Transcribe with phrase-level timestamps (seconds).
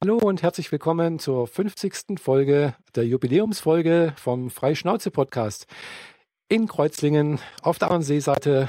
[0.00, 2.18] Hallo und herzlich willkommen zur 50.
[2.20, 5.66] Folge der Jubiläumsfolge vom Freischnauze-Podcast.
[6.48, 8.68] In Kreuzlingen auf der anderen Seeseite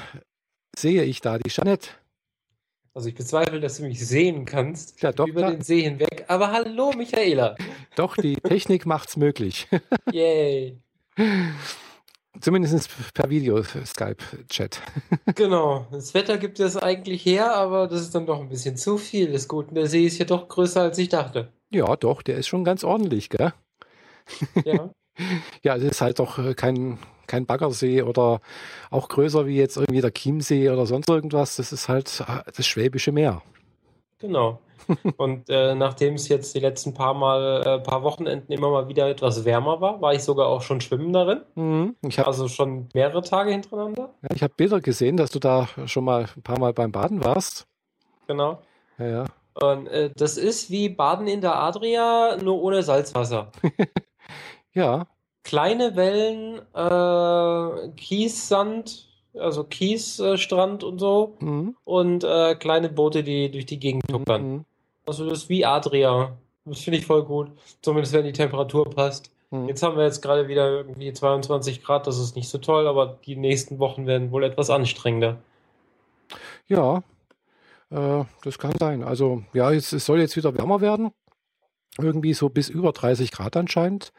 [0.76, 1.90] sehe ich da die Jeanette.
[2.94, 5.52] Also ich bezweifle, dass du mich sehen kannst Ja, doch, über klar.
[5.52, 6.26] den See hinweg.
[6.28, 7.56] Aber hallo, Michaela.
[7.96, 9.68] Doch, die Technik macht's möglich.
[10.12, 10.80] Yay.
[12.42, 14.82] Zumindest per Video, Skype-Chat.
[15.36, 15.88] Genau.
[15.92, 19.32] Das Wetter gibt es eigentlich her, aber das ist dann doch ein bisschen zu viel
[19.32, 19.76] des Guten.
[19.76, 21.52] Der See ist ja doch größer, als ich dachte.
[21.72, 23.54] Ja, doch, der ist schon ganz ordentlich, gell?
[24.64, 24.90] Ja.
[25.64, 28.42] Ja, es ist halt doch äh, kein, kein Baggersee oder
[28.92, 31.56] auch größer wie jetzt irgendwie der Chiemsee oder sonst irgendwas.
[31.56, 33.42] Das ist halt äh, das Schwäbische Meer.
[34.20, 34.60] genau.
[35.18, 39.10] Und äh, nachdem es jetzt die letzten paar Mal, äh, paar Wochenenden immer mal wieder
[39.10, 41.42] etwas wärmer war, war ich sogar auch schon schwimmen darin.
[41.56, 41.96] Mhm.
[42.08, 44.14] Ich habe Also schon mehrere Tage hintereinander.
[44.22, 47.24] ja, ich hab Bilder gesehen, dass du da schon mal ein paar Mal beim Baden
[47.24, 47.68] warst.
[48.28, 48.60] Genau.
[48.98, 49.26] Ja, ja.
[49.62, 53.52] Und äh, das ist wie Baden in der Adria, nur ohne Salzwasser.
[54.74, 55.08] Ja,
[55.46, 59.08] kleine Wellen, äh, Kiessand,
[59.38, 61.76] also Kiesstrand und so mhm.
[61.84, 64.52] und äh, kleine Boote, die durch die Gegend tuckern.
[64.52, 64.66] Mhm.
[65.06, 66.38] Also das ist wie Adria.
[66.66, 67.52] Das finde ich voll gut.
[67.82, 69.32] Zumindest wenn die Temperatur passt.
[69.52, 69.68] Mhm.
[69.68, 73.18] Jetzt haben wir jetzt gerade wieder irgendwie 22 Grad, das ist nicht so toll, aber
[73.26, 75.38] die nächsten Wochen werden wohl etwas anstrengender.
[76.68, 77.04] Ja,
[77.92, 79.04] äh, das kann sein.
[79.04, 81.12] Also, ja, es, es soll jetzt wieder wärmer werden.
[81.98, 84.12] Irgendwie so bis über 30 Grad anscheinend.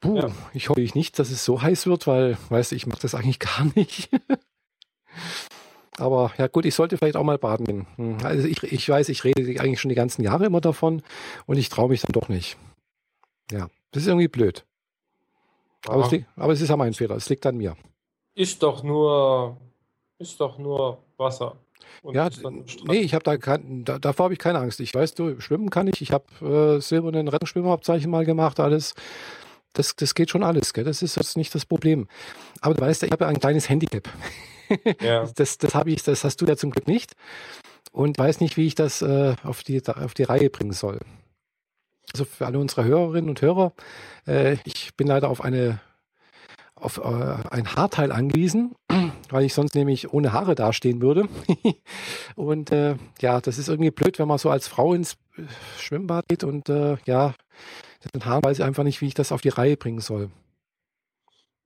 [0.00, 0.30] Puh, Ja.
[0.52, 3.38] ich hoffe nicht, dass es so heiß wird, weil, weißt du, ich mache das eigentlich
[3.40, 4.10] gar nicht.
[5.98, 7.86] Aber ja gut, ich sollte vielleicht auch mal baden gehen.
[7.96, 11.02] Hm, Also ich, ich weiß, ich rede eigentlich schon die ganzen Jahre immer davon
[11.46, 12.56] und ich traue mich dann doch nicht.
[13.50, 14.64] Ja, das ist irgendwie blöd.
[15.88, 17.76] Aber, es, liegt, aber es ist ja mein Fehler, es liegt an mir.
[18.34, 19.56] Ist doch nur,
[20.18, 21.56] ist doch nur Wasser.
[22.02, 22.28] Und Ja,
[22.84, 24.80] nee, ich habe da kein, da, davor habe ich keine Angst.
[24.80, 26.02] Ich weiß, du, schwimmen kann ich.
[26.02, 28.94] Ich habe äh, silbernen Rettungsschwimmerabzeichen mal gemacht, alles.
[29.76, 30.84] Das, das geht schon alles, gell?
[30.84, 32.08] Das ist jetzt nicht das Problem.
[32.60, 34.08] Aber du weißt, ja, ich habe ein kleines Handicap.
[35.00, 35.26] Ja.
[35.36, 37.12] Das, das habe ich, das hast du ja zum Glück nicht.
[37.92, 40.98] Und weiß nicht, wie ich das äh, auf, die, auf die Reihe bringen soll.
[42.12, 43.72] Also für alle unsere Hörerinnen und Hörer,
[44.26, 45.80] äh, ich bin leider auf eine
[46.74, 47.02] auf äh,
[47.50, 48.74] ein Haarteil angewiesen,
[49.30, 51.26] weil ich sonst nämlich ohne Haare dastehen würde.
[52.36, 55.42] und äh, ja, das ist irgendwie blöd, wenn man so als Frau ins äh,
[55.78, 57.34] Schwimmbad geht und äh, ja,
[58.14, 60.30] den Haaren weiß ich einfach nicht, wie ich das auf die Reihe bringen soll.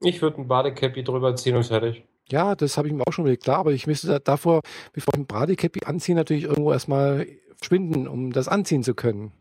[0.01, 2.05] Ich würde ein Badecappy drüber ziehen und fertig.
[2.31, 4.61] Ja, das habe ich mir auch schon überlegt, klar, aber ich müsste da- davor,
[4.93, 7.27] bevor ich ein Bradekäppi anziehe, natürlich irgendwo erstmal
[7.63, 9.33] schwinden, um das anziehen zu können.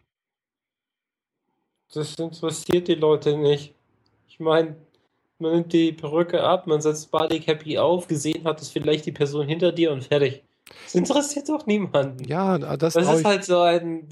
[1.94, 3.74] Das interessiert die Leute nicht.
[4.28, 4.76] Ich meine,
[5.40, 9.48] man nimmt die Perücke ab, man setzt Bodycappy auf, gesehen hat es vielleicht die Person
[9.48, 10.44] hinter dir und fertig.
[10.84, 12.24] Das interessiert doch niemanden.
[12.25, 14.07] Ja, das, Das ist halt so ein,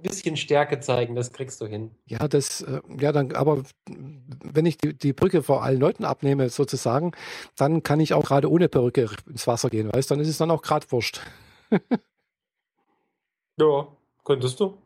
[0.00, 1.90] bisschen Stärke zeigen, das kriegst du hin.
[2.06, 6.48] ja, das, äh, ja, dann, aber wenn ich die, die Brücke vor allen Leuten abnehme,
[6.48, 7.12] sozusagen,
[7.56, 10.50] dann kann ich auch gerade ohne Perücke ins Wasser gehen, weißt, dann ist es dann
[10.50, 11.20] auch gerade wurscht.
[13.60, 13.86] Ja,
[14.24, 14.78] könntest du.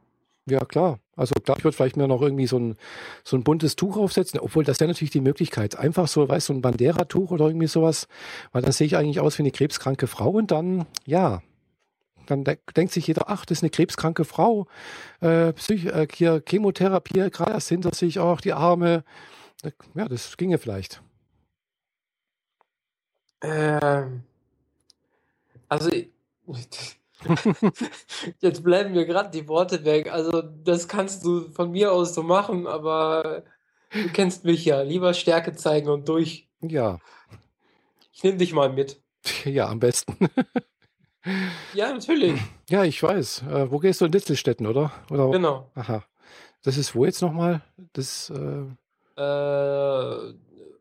[0.46, 0.98] Ja, klar.
[1.16, 2.76] Also klar, ich würde vielleicht mir noch irgendwie so ein,
[3.22, 5.76] so ein buntes Tuch aufsetzen, obwohl das wäre natürlich die Möglichkeit.
[5.76, 8.08] Einfach so, weißt du, so ein Bandera-Tuch oder irgendwie sowas,
[8.52, 11.42] weil dann sehe ich eigentlich aus wie eine krebskranke Frau und dann, ja,
[12.26, 14.66] dann de denkt sich jeder, ach, das ist eine krebskranke Frau,
[15.20, 19.04] äh, Psych äh, hier Chemotherapie, erst hinter sich, auch die Arme.
[19.94, 21.02] Ja, das ginge vielleicht.
[23.42, 24.22] Ähm,
[25.68, 25.90] also,
[28.40, 30.12] jetzt bleiben mir gerade die Worte weg.
[30.12, 33.42] Also, das kannst du von mir aus so machen, aber
[33.92, 34.82] du kennst mich ja.
[34.82, 36.48] Lieber Stärke zeigen und durch.
[36.60, 36.98] Ja,
[38.12, 39.00] Ich nehme dich mal mit.
[39.44, 40.16] ja, am besten.
[41.72, 42.38] Ja, natürlich.
[42.68, 43.44] ja, ich weiß.
[43.50, 44.92] Äh, wo gehst du in Litzelstetten, oder?
[45.10, 45.30] oder?
[45.30, 45.70] Genau.
[45.74, 46.04] Aha.
[46.62, 47.62] Das ist wo jetzt nochmal?
[47.94, 48.64] Das, äh,
[49.18, 50.34] Äh,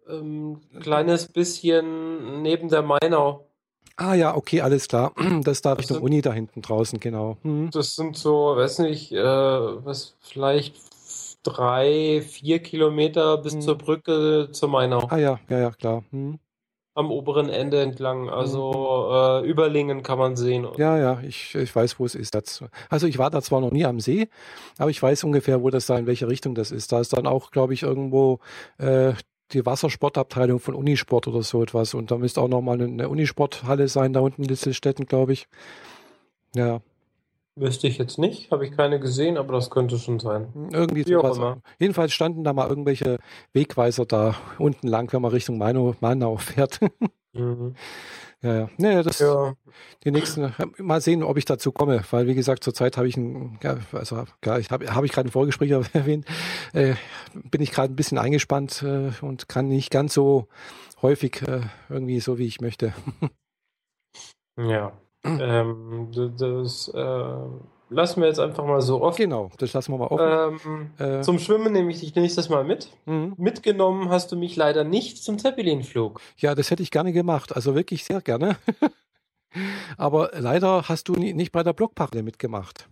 [0.10, 3.48] ähm, kleines bisschen neben der Mainau.
[3.96, 5.14] Ah ja, okay, alles klar.
[5.44, 7.38] Das ist da Richtung Uni da hinten draußen, genau.
[7.44, 7.70] Hm.
[7.72, 10.76] Das sind so, weiß nicht, äh, was vielleicht
[11.44, 13.62] drei, vier Kilometer bis Hm.
[13.62, 15.08] zur Brücke zur Mainau.
[15.10, 16.04] Ah ja, ja, ja, klar.
[16.12, 16.40] Hm.
[16.96, 18.30] Am oberen Ende entlang.
[18.30, 20.68] Also äh, Überlingen kann man sehen.
[20.78, 22.36] Ja, ja, ich, ich weiß, wo es ist.
[22.90, 24.28] Also ich war da zwar noch nie am See,
[24.78, 26.92] aber ich weiß ungefähr, wo das da, in welche Richtung das ist.
[26.92, 28.40] Da ist dann auch, glaube ich, irgendwo
[28.78, 29.14] äh,
[29.54, 31.94] die Wassersportabteilung von Unisport oder so etwas.
[31.94, 35.48] Und da müsste auch nochmal eine, eine Unisporthalle sein, da unten in Litzelstetten, glaube ich.
[36.56, 36.82] Ja,
[37.56, 40.48] Wüsste ich jetzt nicht, habe ich keine gesehen, aber das könnte schon sein.
[40.72, 41.62] irgendwie Wie auch immer.
[41.78, 43.20] Jedenfalls standen da mal irgendwelche
[43.54, 46.80] Wegweiser da unten lang, wenn man Richtung Mainau, Mainau fährt.
[47.34, 47.76] Mhm.
[48.44, 48.70] Ja, ja.
[48.78, 49.56] Nee, das, ja.
[50.04, 53.58] Die nächsten, mal sehen, ob ich dazu komme, weil wie gesagt, zurzeit habe ich ein,
[53.64, 56.26] ja, also klar, ich habe hab ich gerade ein Vorgespräch erwähnt,
[56.74, 56.96] äh,
[57.34, 60.50] bin ich gerade ein bisschen eingespannt äh, und kann nicht ganz so
[61.02, 62.94] häufig äh, irgendwie so, wie ich möchte.
[64.58, 64.92] ja.
[65.24, 67.48] ähm, das äh,
[67.94, 69.18] lassen wir jetzt einfach mal so offen.
[69.18, 70.60] Genau, das lassen wir mal offen.
[71.00, 72.90] Ähm, äh, zum Schwimmen nehme ich dich nächstes Mal mit.
[73.06, 73.34] Mhm.
[73.38, 76.20] Mitgenommen hast du mich leider nicht zum Zeppelinflug.
[76.38, 78.58] Ja, das hätte ich gerne gemacht, also wirklich sehr gerne.
[79.98, 82.90] Aber leider hast du nie, nicht bei der Blockparade mitgemacht.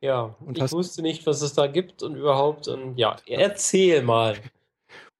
[0.00, 0.72] Ja, und ich hast...
[0.72, 2.68] wusste nicht, was es da gibt und überhaupt.
[2.68, 4.36] Und ja, erzähl mal.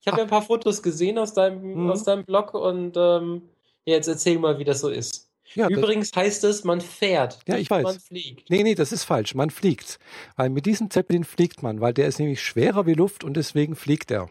[0.00, 1.90] Ich habe ja ein paar Fotos gesehen aus deinem, mhm.
[1.90, 3.42] aus deinem Blog und ähm,
[3.84, 5.27] jetzt erzähl mal, wie das so ist.
[5.54, 7.40] Ja, Übrigens heißt es, man fährt.
[7.46, 7.82] Ja, ich weiß.
[7.82, 8.50] Man fliegt.
[8.50, 9.34] Nee, nee, das ist falsch.
[9.34, 9.98] Man fliegt.
[10.36, 13.76] Weil mit diesem Zeppelin fliegt man, weil der ist nämlich schwerer wie Luft und deswegen
[13.76, 14.28] fliegt er.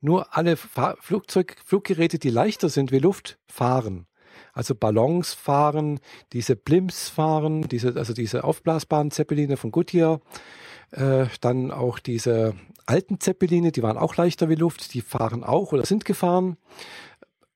[0.00, 4.06] Nur alle Fahr Flugzeug, Fluggeräte, die leichter sind wie Luft, fahren.
[4.52, 6.00] Also Ballons fahren,
[6.32, 10.20] diese Blimps fahren, diese, also diese aufblasbaren Zeppeline von Goodyear.
[10.90, 15.72] Äh, dann auch diese alten Zeppeline, die waren auch leichter wie Luft, die fahren auch
[15.72, 16.56] oder sind gefahren.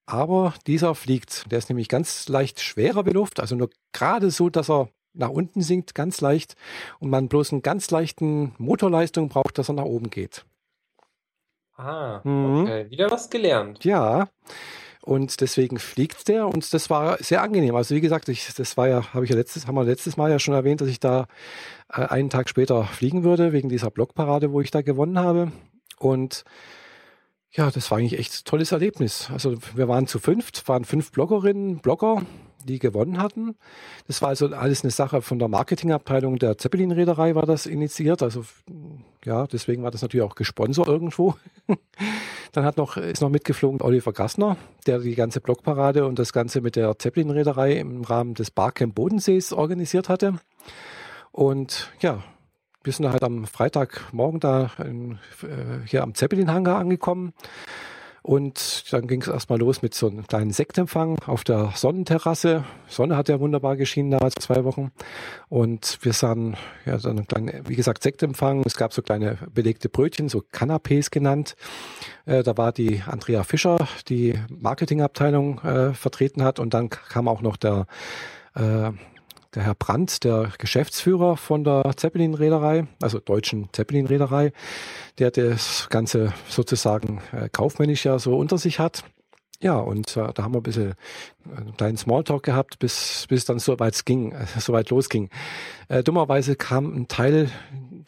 [0.07, 1.51] Aber dieser fliegt.
[1.51, 5.31] Der ist nämlich ganz leicht schwerer wie Luft, also nur gerade so, dass er nach
[5.31, 6.55] unten sinkt, ganz leicht.
[7.01, 10.45] Und man bloß einen ganz leichten Motorleistung braucht, dass er nach oben geht.
[11.77, 12.63] Ah, mhm.
[12.63, 12.91] okay.
[12.91, 13.85] Wieder was gelernt.
[13.85, 14.29] Ja.
[15.03, 17.77] Und deswegen fliegt der und das war sehr angenehm.
[17.77, 20.33] Also wie gesagt, ich, das war ja, habe ich ja letztes, haben wir letztes Mal
[20.33, 21.29] ja schon erwähnt, dass ich da
[21.93, 25.53] äh, einen Tag später fliegen würde, wegen dieser Blockparade, wo ich da gewonnen habe.
[25.99, 26.45] Und
[27.53, 29.31] ja, das war eigentlich echt ein tolles Erlebnis.
[29.33, 32.23] Also wir waren zu fünft, waren fünf Bloggerinnen, Blogger,
[32.67, 33.57] die gewonnen hatten.
[34.07, 38.23] Das war also alles eine Sache von der Marketingabteilung der Zeppelin-Reederei war das initiiert.
[38.23, 38.45] Also
[39.25, 41.35] ja, deswegen war das natürlich auch gesponsert irgendwo.
[42.53, 44.57] Dann hat noch, ist noch mitgeflogen Oliver Gassner,
[44.87, 49.53] der die ganze Blockparade und das Ganze mit der Zeppelin-Reederei im Rahmen des Barcamp Bodensees
[49.53, 50.35] organisiert hatte.
[51.33, 52.23] Und ja,
[52.87, 57.33] wir sind halt am Freitagmorgen da in, äh, hier am Zeppelin-Hangar angekommen.
[58.23, 62.65] Und dann ging es erstmal los mit so einem kleinen Sektempfang auf der Sonnenterrasse.
[62.89, 64.91] Sonne hat ja wunderbar geschienen da zwei Wochen.
[65.49, 66.57] Und wir sahen
[66.87, 68.63] ja so einen kleinen, wie gesagt, Sektempfang.
[68.67, 71.55] Es gab so kleine belegte Brötchen, so Canapés genannt.
[72.25, 73.79] Äh, da war die Andrea Fischer,
[74.09, 76.59] die Marketingabteilung äh, vertreten hat.
[76.59, 77.87] Und dann kam auch noch der
[78.57, 78.91] äh,
[79.55, 84.53] der Herr Brandt, der Geschäftsführer von der Zeppelin-Reederei, also deutschen Zeppelin-Reederei,
[85.19, 89.05] der das Ganze sozusagen äh, kaufmännisch ja so unter sich hat.
[89.63, 90.91] Ja, und äh, da haben wir ein bisschen
[91.47, 95.31] äh, einen kleinen Smalltalk gehabt, bis, bis dann so weit ging, äh, so weit losging.
[95.89, 97.51] Äh, dummerweise kam ein Teil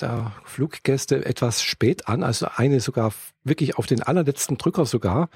[0.00, 3.12] der Fluggäste etwas spät an, also eine sogar
[3.44, 5.28] wirklich auf den allerletzten Drücker sogar,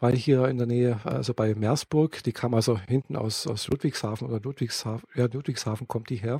[0.00, 4.28] weil hier in der Nähe, also bei Meersburg, die kam also hinten aus, aus Ludwigshafen
[4.28, 6.38] oder Ludwigshafen, ja, Ludwigshafen kommt die her.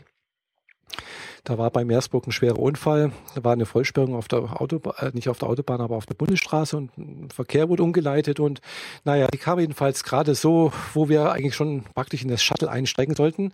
[1.44, 3.12] Da war bei Meersburg ein schwerer Unfall.
[3.34, 6.14] Da war eine Vollsperrung auf der Autobahn, äh, nicht auf der Autobahn, aber auf der
[6.14, 8.62] Bundesstraße und Verkehr wurde umgeleitet und
[9.04, 13.14] naja, die kam jedenfalls gerade so, wo wir eigentlich schon praktisch in das Shuttle einsteigen
[13.14, 13.52] sollten.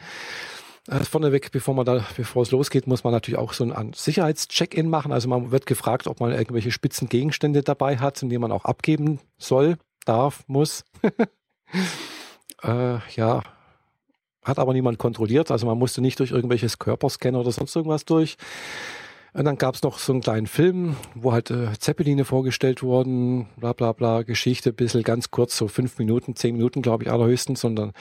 [0.89, 4.89] Äh, vorneweg, bevor man da, bevor es losgeht, muss man natürlich auch so ein Sicherheitscheck-in
[4.89, 5.13] machen.
[5.13, 9.19] Also man wird gefragt, ob man irgendwelche spitzen Gegenstände dabei hat, die man auch abgeben
[9.37, 10.85] soll, darf, muss.
[12.63, 13.43] äh, ja,
[14.43, 18.37] hat aber niemand kontrolliert, also man musste nicht durch irgendwelches Körperscanner oder sonst irgendwas durch.
[19.33, 23.47] Und dann gab es noch so einen kleinen Film, wo halt äh, Zeppeline vorgestellt wurden,
[23.57, 27.63] bla bla bla, Geschichte, bisschen ganz kurz, so fünf Minuten, zehn Minuten, glaube ich, allerhöchstens.
[27.63, 27.93] Und dann,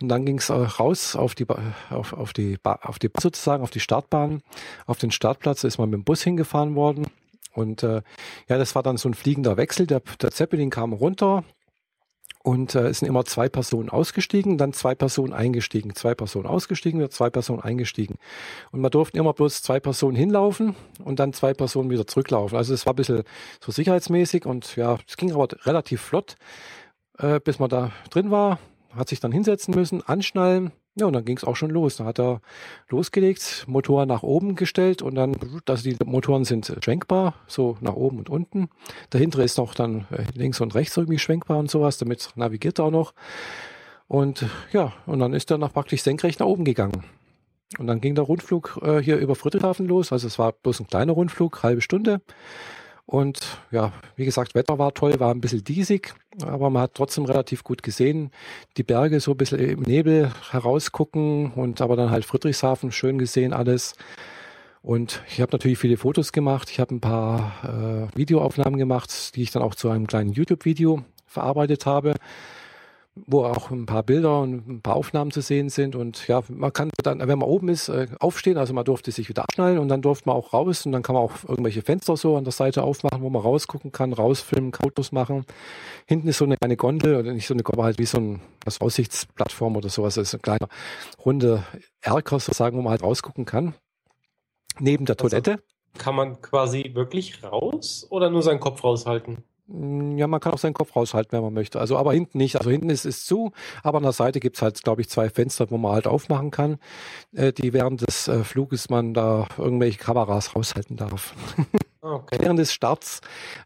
[0.00, 1.46] und dann ging es raus auf die,
[1.90, 4.42] auf, auf die, auf die sozusagen, auf die Startbahn,
[4.86, 7.06] auf den Startplatz, da ist man mit dem Bus hingefahren worden.
[7.52, 8.02] Und äh,
[8.48, 9.86] ja, das war dann so ein fliegender Wechsel.
[9.86, 11.44] Der, der Zeppelin kam runter,
[12.48, 16.98] und äh, es sind immer zwei Personen ausgestiegen, dann zwei Personen eingestiegen, zwei Personen ausgestiegen,
[16.98, 18.16] wieder zwei Personen eingestiegen.
[18.72, 20.74] Und man durften immer bloß zwei Personen hinlaufen
[21.04, 22.56] und dann zwei Personen wieder zurücklaufen.
[22.56, 23.24] Also es war ein bisschen
[23.60, 26.36] so sicherheitsmäßig und ja, es ging aber relativ flott,
[27.18, 28.58] äh, bis man da drin war,
[28.96, 31.96] hat sich dann hinsetzen müssen, anschnallen, ja, und dann ging es auch schon los.
[31.96, 32.40] Da hat er
[32.88, 35.36] losgelegt, Motor nach oben gestellt und dann,
[35.66, 38.68] also die Motoren sind schwenkbar, so nach oben und unten.
[39.10, 42.86] Dahinter ist noch dann äh, links und rechts irgendwie schwenkbar und sowas, damit navigiert er
[42.86, 43.14] auch noch.
[44.08, 47.04] Und ja, und dann ist er nach praktisch senkrecht nach oben gegangen.
[47.78, 50.12] Und dann ging der Rundflug äh, hier über Friedrichshafen los.
[50.12, 52.22] Also es war bloß ein kleiner Rundflug, halbe Stunde.
[53.04, 53.40] Und
[53.70, 57.64] ja, wie gesagt, Wetter war toll, war ein bisschen diesig, aber man hat trotzdem relativ
[57.64, 58.30] gut gesehen.
[58.76, 63.52] Die Berge so ein bisschen im Nebel herausgucken und aber dann halt Friedrichshafen schön gesehen
[63.52, 63.94] alles.
[64.82, 66.70] Und ich habe natürlich viele Fotos gemacht.
[66.70, 71.04] Ich habe ein paar äh, Videoaufnahmen gemacht, die ich dann auch zu einem kleinen YouTube-Video
[71.26, 72.14] verarbeitet habe.
[73.26, 75.96] Wo auch ein paar Bilder und ein paar Aufnahmen zu sehen sind.
[75.96, 78.58] Und ja, man kann dann, wenn man oben ist, äh, aufstehen.
[78.58, 81.14] Also man durfte sich wieder abschnallen und dann durfte man auch raus und dann kann
[81.14, 85.12] man auch irgendwelche Fenster so an der Seite aufmachen, wo man rausgucken kann, rausfilmen, Fotos
[85.12, 85.44] machen.
[86.06, 88.40] Hinten ist so eine kleine Gondel oder nicht so eine Gondel, halt wie so ein
[88.64, 90.14] was Aussichtsplattform oder sowas.
[90.14, 90.68] Das ist ein kleiner
[91.24, 91.64] runde
[92.00, 93.74] Erker sozusagen, wo man halt rausgucken kann.
[94.78, 95.62] Neben der also Toilette.
[95.96, 99.42] Kann man quasi wirklich raus oder nur seinen Kopf raushalten?
[99.70, 101.78] Ja, man kann auch seinen Kopf raushalten, wenn man möchte.
[101.78, 102.56] Also, aber hinten nicht.
[102.56, 105.70] Also hinten ist es zu, aber an der Seite gibt's halt, glaube ich, zwei Fenster,
[105.70, 106.78] wo man halt aufmachen kann,
[107.34, 111.34] äh, die während des äh, Fluges man da irgendwelche Kameras raushalten darf.
[112.00, 112.38] Okay.
[112.40, 113.20] während des Starts,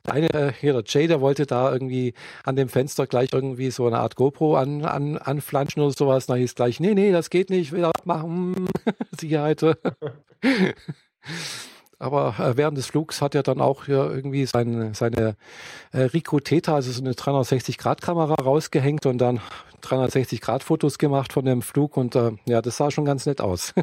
[0.05, 3.87] eine, äh, hier der Jay, der wollte da irgendwie an dem Fenster gleich irgendwie so
[3.87, 6.27] eine Art GoPro an, an, anflanschen oder sowas.
[6.27, 8.69] Da hieß gleich, nee, nee, das geht nicht, wieder abmachen,
[9.21, 9.63] Sicherheit.
[12.03, 15.37] aber äh, während des Flugs hat er dann auch ja irgendwie seine, seine
[15.93, 19.41] äh, Rico Theta, also so eine 360-Grad-Kamera rausgehängt und dann
[19.83, 23.75] 360-Grad-Fotos gemacht von dem Flug und äh, ja, das sah schon ganz nett aus.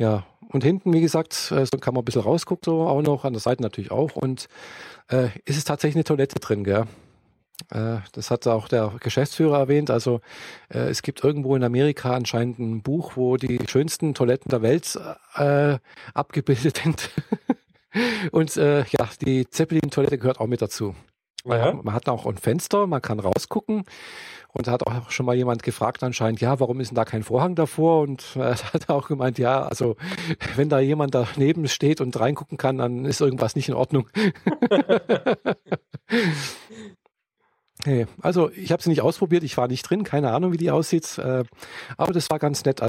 [0.00, 3.24] Ja, und hinten, wie gesagt, äh, so kann man ein bisschen rausgucken, so auch noch,
[3.24, 4.48] an der Seite natürlich auch und
[5.08, 6.84] äh, ist es tatsächlich eine Toilette drin, gell?
[7.70, 9.90] Äh, das hat auch der Geschäftsführer erwähnt.
[9.90, 10.20] Also
[10.68, 14.98] äh, es gibt irgendwo in Amerika anscheinend ein Buch, wo die schönsten Toiletten der Welt
[15.34, 15.78] äh,
[16.14, 17.10] abgebildet sind.
[18.32, 20.94] Und äh, ja, die Zeppelin-Toilette gehört auch mit dazu.
[21.44, 21.72] Ja.
[21.72, 23.84] Man hat auch ein Fenster, man kann rausgucken.
[24.52, 27.22] Und da hat auch schon mal jemand gefragt anscheinend, ja, warum ist denn da kein
[27.22, 28.00] Vorhang davor?
[28.02, 29.96] Und er hat auch gemeint, ja, also
[30.56, 34.08] wenn da jemand daneben steht und reingucken kann, dann ist irgendwas nicht in Ordnung.
[37.86, 40.70] Nee, also ich habe sie nicht ausprobiert, ich war nicht drin, keine Ahnung, wie die
[40.70, 41.44] aussieht, äh,
[41.96, 42.82] aber das war ganz nett.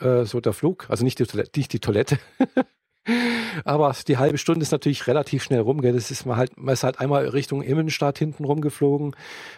[0.00, 2.18] Äh, so der Flug, also nicht die Toilette, nicht die Toilette.
[3.64, 5.80] aber die halbe Stunde ist natürlich relativ schnell rum.
[5.80, 5.94] Gell?
[5.94, 9.16] Das ist man halt, man ist halt einmal Richtung Immenstadt hinten rumgeflogen,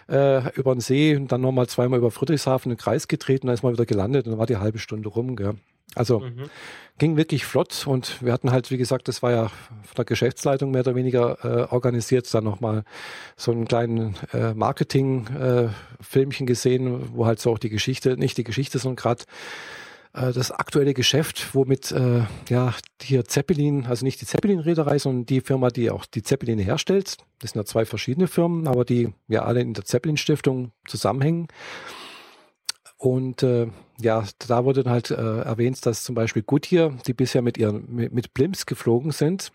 [0.09, 3.63] äh, über den See und dann nochmal zweimal über Friedrichshafen einen Kreis getreten, dann ist
[3.63, 5.35] man wieder gelandet und dann war die halbe Stunde rum.
[5.35, 5.55] Gell?
[5.95, 6.49] Also mhm.
[6.97, 10.71] ging wirklich flott und wir hatten halt, wie gesagt, das war ja von der Geschäftsleitung
[10.71, 12.83] mehr oder weniger äh, organisiert, dann nochmal
[13.35, 18.43] so einen kleinen äh, Marketing-Filmchen äh, gesehen, wo halt so auch die Geschichte, nicht die
[18.43, 19.23] Geschichte, sondern gerade
[20.13, 25.41] äh, das aktuelle Geschäft, womit äh, ja hier Zeppelin, also nicht die Zeppelin-Reederei, sondern die
[25.41, 27.17] Firma, die auch die Zeppeline herstellt.
[27.39, 31.47] Das sind ja zwei verschiedene Firmen, aber die ja alle in der Zeppelin-Stiftung zusammenhängen.
[33.01, 33.65] Und äh,
[33.99, 38.13] ja, da wurde halt äh, erwähnt, dass zum Beispiel Goodyear, die bisher mit ihren mit,
[38.13, 39.51] mit Blimps geflogen sind,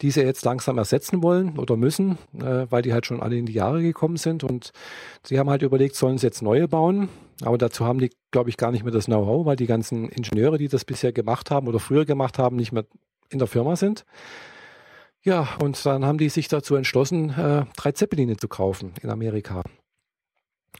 [0.00, 3.52] diese jetzt langsam ersetzen wollen oder müssen, äh, weil die halt schon alle in die
[3.52, 4.44] Jahre gekommen sind.
[4.44, 4.70] Und
[5.24, 7.08] sie haben halt überlegt, sollen sie jetzt neue bauen?
[7.42, 10.56] Aber dazu haben die, glaube ich, gar nicht mehr das Know-how, weil die ganzen Ingenieure,
[10.56, 12.84] die das bisher gemacht haben oder früher gemacht haben, nicht mehr
[13.28, 14.04] in der Firma sind.
[15.24, 19.64] Ja, und dann haben die sich dazu entschlossen, äh, drei Zeppeline zu kaufen in Amerika.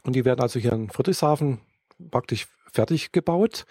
[0.03, 1.59] Und die werden also hier in Friedrichshafen
[2.11, 3.65] praktisch fertig gebaut,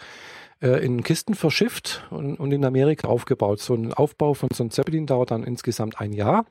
[0.60, 3.60] äh, in Kisten verschifft und, und, in Amerika aufgebaut.
[3.60, 6.46] So ein Aufbau von so einem Zeppelin dauert dann insgesamt ein Jahr.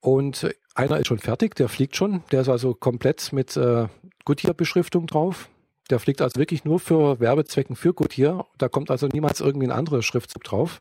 [0.00, 2.22] Und einer ist schon fertig, der fliegt schon.
[2.30, 3.88] Der ist also komplett mit äh,
[4.24, 5.48] Goodyear-Beschriftung drauf.
[5.90, 8.46] Der fliegt also wirklich nur für Werbezwecken für Goodyear.
[8.58, 10.80] Da kommt also niemals irgendwie ein anderer Schriftzug drauf.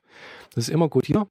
[0.54, 1.28] Das ist immer Goodyear.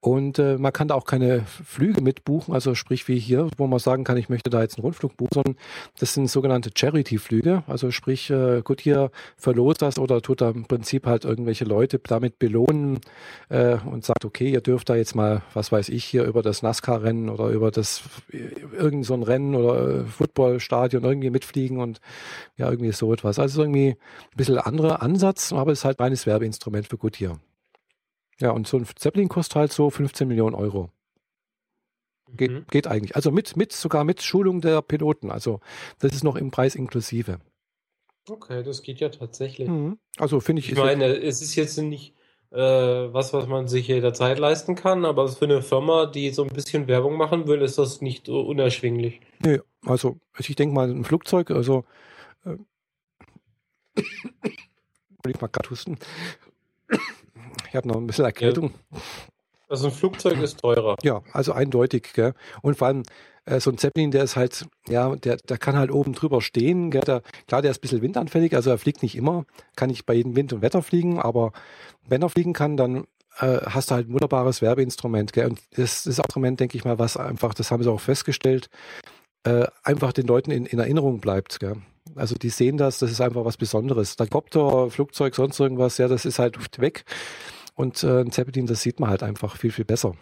[0.00, 3.80] Und äh, man kann da auch keine Flüge mitbuchen, also sprich wie hier, wo man
[3.80, 5.56] sagen kann, ich möchte da jetzt einen Rundflug buchen, sondern
[5.98, 7.64] das sind sogenannte Charity-Flüge.
[7.66, 11.98] Also sprich, äh, gut, hier verlost das oder tut da im Prinzip halt irgendwelche Leute
[11.98, 13.00] damit belohnen
[13.48, 16.62] äh, und sagt, okay, ihr dürft da jetzt mal, was weiß ich, hier über das
[16.62, 22.00] NASCAR-Rennen oder über das irgend so ein Rennen oder äh, Footballstadion irgendwie mitfliegen und
[22.56, 23.38] ja, irgendwie so etwas.
[23.38, 27.40] Also irgendwie ein bisschen anderer Ansatz, aber es ist halt meines Werbeinstrument für Goodyear.
[28.40, 30.90] Ja, und so ein Zeppelin kostet halt so 15 Millionen Euro.
[32.32, 32.66] Geht, mhm.
[32.70, 33.14] geht eigentlich.
[33.16, 35.30] Also mit, mit, sogar mit Schulung der Piloten.
[35.30, 35.60] Also
[36.00, 37.38] das ist noch im Preis inklusive.
[38.28, 39.68] Okay, das geht ja tatsächlich.
[39.68, 39.98] Mhm.
[40.18, 40.72] Also finde ich.
[40.72, 42.14] Ich meine, es ist jetzt nicht
[42.50, 46.48] äh, was, was man sich jederzeit leisten kann, aber für eine Firma, die so ein
[46.48, 49.20] bisschen Werbung machen will, ist das nicht so unerschwinglich.
[49.40, 51.84] Nee, also ich denke mal, ein Flugzeug, also
[52.44, 52.56] äh,
[55.28, 55.98] ich mal gerade husten.
[57.68, 58.74] Ich habe noch ein bisschen Erkältung.
[59.68, 60.96] Also ein Flugzeug ist teurer.
[61.02, 62.12] Ja, also eindeutig.
[62.14, 62.34] Gell?
[62.62, 63.02] Und vor allem
[63.46, 66.90] äh, so ein Zeppelin, der ist halt, ja, der, der kann halt oben drüber stehen.
[66.90, 67.02] Gell?
[67.02, 69.44] Der, klar, der ist ein bisschen windanfällig, also er fliegt nicht immer,
[69.74, 71.52] kann nicht bei jedem Wind und Wetter fliegen, aber
[72.08, 73.06] wenn er fliegen kann, dann
[73.38, 75.32] äh, hast du halt ein wunderbares Werbeinstrument.
[75.32, 75.46] Gell?
[75.46, 78.68] Und das, das Instrument, denke ich mal, was einfach, das haben sie auch festgestellt,
[79.44, 81.60] äh, einfach den Leuten in, in Erinnerung bleibt.
[81.60, 81.76] Gell?
[82.16, 84.16] Also die sehen das, das ist einfach was Besonderes.
[84.16, 87.04] Der Kopter, Flugzeug, sonst irgendwas, ja, das ist halt weg.
[87.74, 90.14] Und äh, ein Zeppelin, das sieht man halt einfach viel, viel besser.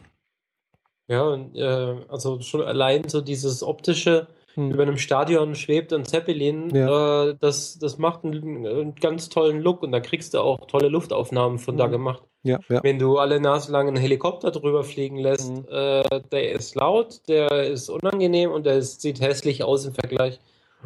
[1.07, 4.71] Ja, und, äh, also schon allein so dieses optische hm.
[4.71, 6.75] über einem Stadion schwebt ein Zeppelin.
[6.75, 7.27] Ja.
[7.27, 10.89] Äh, das, das macht einen, einen, ganz tollen Look und da kriegst du auch tolle
[10.89, 11.79] Luftaufnahmen von hm.
[11.79, 12.23] da gemacht.
[12.43, 12.83] Ja, ja.
[12.83, 15.67] Wenn du alle Nase lang einen Helikopter drüber fliegen lässt, hm.
[15.71, 20.41] äh, der ist laut, der ist unangenehm und der ist, sieht hässlich aus im Vergleich.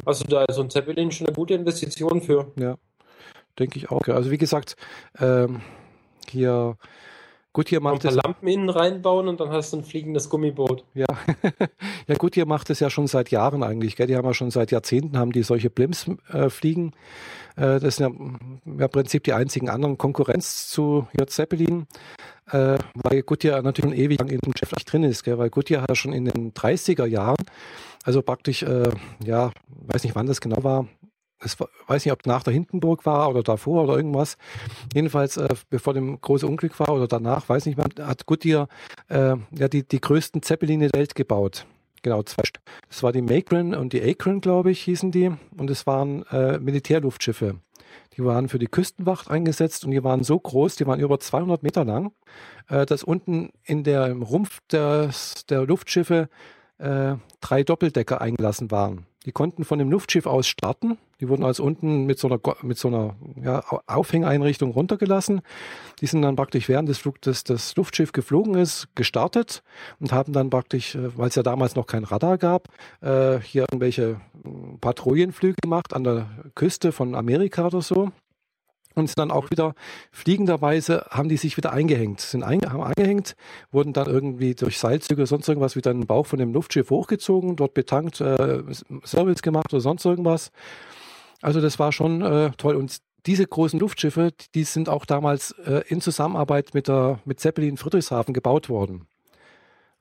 [0.05, 2.51] Also da ist so ein Zeppelin schon eine gute Investition für.
[2.57, 2.75] Ja,
[3.57, 4.07] denke ich auch.
[4.07, 4.75] Also wie gesagt,
[5.19, 5.61] ähm,
[6.29, 6.77] hier
[7.51, 10.85] Gut, hier macht ein paar Lampen innen reinbauen und dann hast du ein fliegendes Gummiboot.
[10.93, 11.07] Ja,
[12.07, 13.95] ja gut, hier macht es ja schon seit Jahren eigentlich.
[13.95, 14.05] Gell?
[14.05, 16.93] Die haben ja schon seit Jahrzehnten haben die solche Blimps äh, fliegen.
[17.55, 18.13] Äh, das sind
[18.65, 21.27] ja, ja, im Prinzip die einzigen anderen Konkurrenz zu J.
[21.27, 21.87] Zeppelin,
[22.51, 25.23] äh, weil Goodyear natürlich schon ewig lang in dem Geschäft drin ist.
[25.23, 25.37] Gell?
[25.37, 27.45] Weil Goodyear hat ja schon in den 30er Jahren,
[28.03, 28.89] also praktisch, äh,
[29.23, 30.87] ja, weiß nicht wann das genau war,
[31.41, 34.37] war, weiß nicht, ob nach der Hindenburg war oder davor oder irgendwas.
[34.93, 38.67] Jedenfalls, äh, bevor dem große Unglück war oder danach, weiß nicht, wann, hat Goodyear
[39.07, 41.65] äh, ja die, die größten Zeppeline der Welt gebaut.
[42.01, 42.63] Genau, zwei Stück.
[42.87, 45.31] Das war die Macron und die Akron, glaube ich, hießen die.
[45.57, 47.55] Und es waren äh, Militärluftschiffe.
[48.17, 51.63] Die waren für die Küstenwacht eingesetzt und die waren so groß, die waren über 200
[51.63, 52.11] Meter lang,
[52.67, 56.29] äh, dass unten in der im Rumpf des, der Luftschiffe
[56.79, 59.05] äh, drei Doppeldecker eingelassen waren.
[59.25, 60.97] Die konnten von dem Luftschiff aus starten.
[61.19, 65.41] Die wurden also unten mit so einer, mit so einer ja, Aufhängeinrichtung runtergelassen.
[65.99, 69.63] Die sind dann praktisch während des Flug, des, das Luftschiff geflogen ist, gestartet
[69.99, 72.69] und haben dann praktisch, äh, weil es ja damals noch kein Radar gab,
[73.01, 74.21] äh, hier irgendwelche
[74.79, 78.11] Patrouillenflüge gemacht an der Küste von Amerika oder so
[78.95, 79.73] und sind dann auch wieder
[80.11, 83.35] fliegenderweise haben die sich wieder eingehängt, sind ein, haben eingehängt,
[83.71, 86.89] wurden dann irgendwie durch Seilzüge oder sonst irgendwas wieder in den Bauch von dem Luftschiff
[86.89, 88.63] hochgezogen, dort betankt, äh,
[89.05, 90.51] Service gemacht oder sonst irgendwas.
[91.41, 95.83] Also das war schon äh, toll und diese großen Luftschiffe, die sind auch damals äh,
[95.87, 99.07] in Zusammenarbeit mit der mit Zeppelin Friedrichshafen gebaut worden.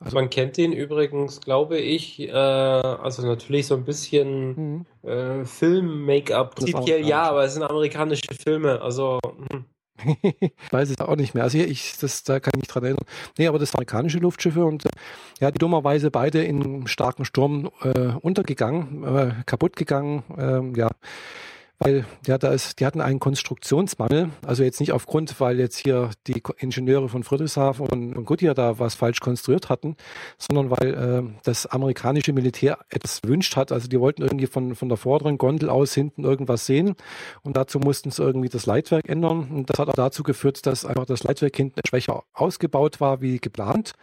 [0.00, 5.08] Also man kennt den übrigens, glaube ich, äh, also natürlich so ein bisschen mhm.
[5.08, 6.54] äh, Film-Make-up.
[6.54, 9.18] Prinzipiell ja, aber es sind amerikanische Filme, also.
[9.50, 9.64] Hm.
[10.70, 11.44] weiß es auch nicht mehr.
[11.44, 13.04] Also ich, das, da kann ich mich dran erinnern.
[13.36, 14.90] Nee, aber das amerikanische Luftschiffe und äh,
[15.40, 20.22] ja, die dummerweise beide in starken Sturm äh, untergegangen, äh, kaputt gegangen.
[20.36, 20.88] Äh, ja,
[21.78, 24.30] weil ja, da ist, die hatten einen Konstruktionsmangel.
[24.44, 28.78] Also jetzt nicht aufgrund, weil jetzt hier die Ingenieure von Friedrichshafen und, und Goodyear da
[28.78, 29.96] was falsch konstruiert hatten,
[30.38, 33.70] sondern weil äh, das amerikanische Militär etwas gewünscht hat.
[33.70, 36.96] Also die wollten irgendwie von, von der vorderen Gondel aus hinten irgendwas sehen
[37.42, 39.48] und dazu mussten sie irgendwie das Leitwerk ändern.
[39.50, 43.38] Und das hat auch dazu geführt, dass einfach das Leitwerk hinten schwächer ausgebaut war wie
[43.38, 43.94] geplant.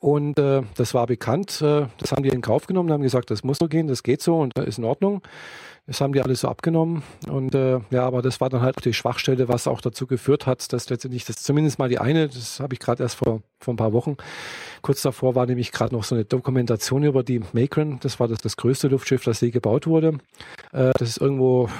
[0.00, 1.60] Und äh, das war bekannt.
[1.60, 4.22] Äh, das haben die in Kauf genommen, haben gesagt, das muss so gehen, das geht
[4.22, 5.22] so und äh, ist in Ordnung.
[5.88, 7.02] Das haben die alles so abgenommen.
[7.28, 10.72] Und äh, ja, aber das war dann halt die Schwachstelle, was auch dazu geführt hat,
[10.72, 13.78] dass letztendlich das zumindest mal die eine, das habe ich gerade erst vor, vor ein
[13.78, 14.18] paar Wochen,
[14.82, 17.98] kurz davor war nämlich gerade noch so eine Dokumentation über die Macron.
[18.00, 20.18] Das war das, das größte Luftschiff, das je gebaut wurde.
[20.72, 21.70] Äh, das ist irgendwo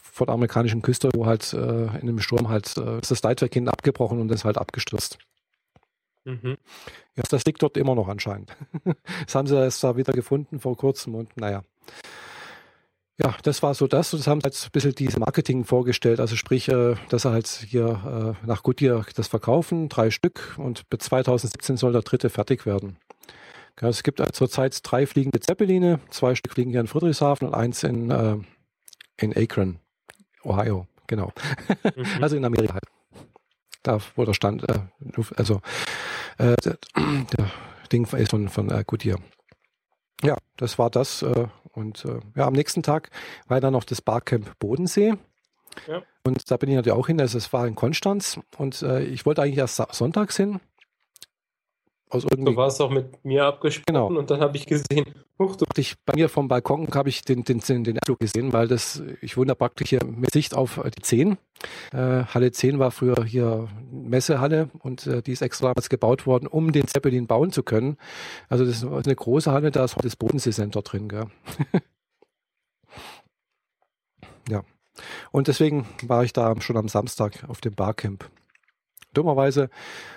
[0.00, 3.52] vor der amerikanischen Küste, wo halt äh, in einem Sturm halt äh, ist das Leitwerk
[3.52, 5.18] hinten abgebrochen und ist halt abgestürzt.
[6.24, 6.58] Mhm.
[7.18, 8.56] Ja, das liegt dort immer noch anscheinend.
[9.26, 11.64] das haben sie erst da wieder gefunden vor kurzem und naja.
[13.20, 14.12] Ja, das war so das.
[14.12, 16.20] Und das haben halt ein bisschen diese Marketing vorgestellt.
[16.20, 20.54] Also sprich, äh, dass er halt hier äh, nach Goodyear das verkaufen, drei Stück.
[20.58, 22.96] Und bis 2017 soll der dritte fertig werden.
[23.80, 25.98] Es gibt zurzeit drei fliegende Zeppeline.
[26.10, 28.36] Zwei Stück fliegen hier in Friedrichshafen und eins in, äh,
[29.16, 29.80] in Akron,
[30.44, 30.86] Ohio.
[31.08, 31.32] Genau.
[31.96, 32.22] Mhm.
[32.22, 32.97] also in Amerika halt.
[33.82, 34.80] Da, wo der Stand, äh,
[35.36, 35.60] also
[36.38, 36.78] äh, der,
[37.92, 39.18] Ding ist von, von äh, Goodyear.
[40.22, 41.22] Ja, das war das.
[41.22, 43.10] Äh, und äh, ja, am nächsten Tag
[43.46, 45.14] war dann noch das Barcamp Bodensee.
[45.86, 46.02] Ja.
[46.24, 47.20] Und da bin ich natürlich auch hin.
[47.20, 50.60] Also es war in Konstanz und äh, ich wollte eigentlich erst sonntags hin.
[52.10, 52.52] Aus irgendwie.
[52.52, 54.06] Du warst auch mit mir abgesprochen genau.
[54.06, 55.04] und dann habe ich gesehen,
[55.38, 55.64] huch, du.
[55.76, 59.02] Ich, bei mir vom Balkon habe ich den, den, den, den Abflug gesehen, weil das,
[59.20, 61.36] ich wohne da praktisch hier mit Sicht auf die 10.
[61.92, 66.46] Äh, Halle 10 war früher hier Messehalle und äh, die ist extra damals gebaut worden,
[66.46, 67.96] um den Zeppelin bauen zu können.
[68.48, 71.08] Also das ist eine große Halle, da ist das Bodensee-Center drin.
[71.08, 71.26] Gell?
[74.48, 74.62] ja.
[75.30, 78.28] Und deswegen war ich da schon am Samstag auf dem Barcamp.
[79.18, 79.68] Dummerweise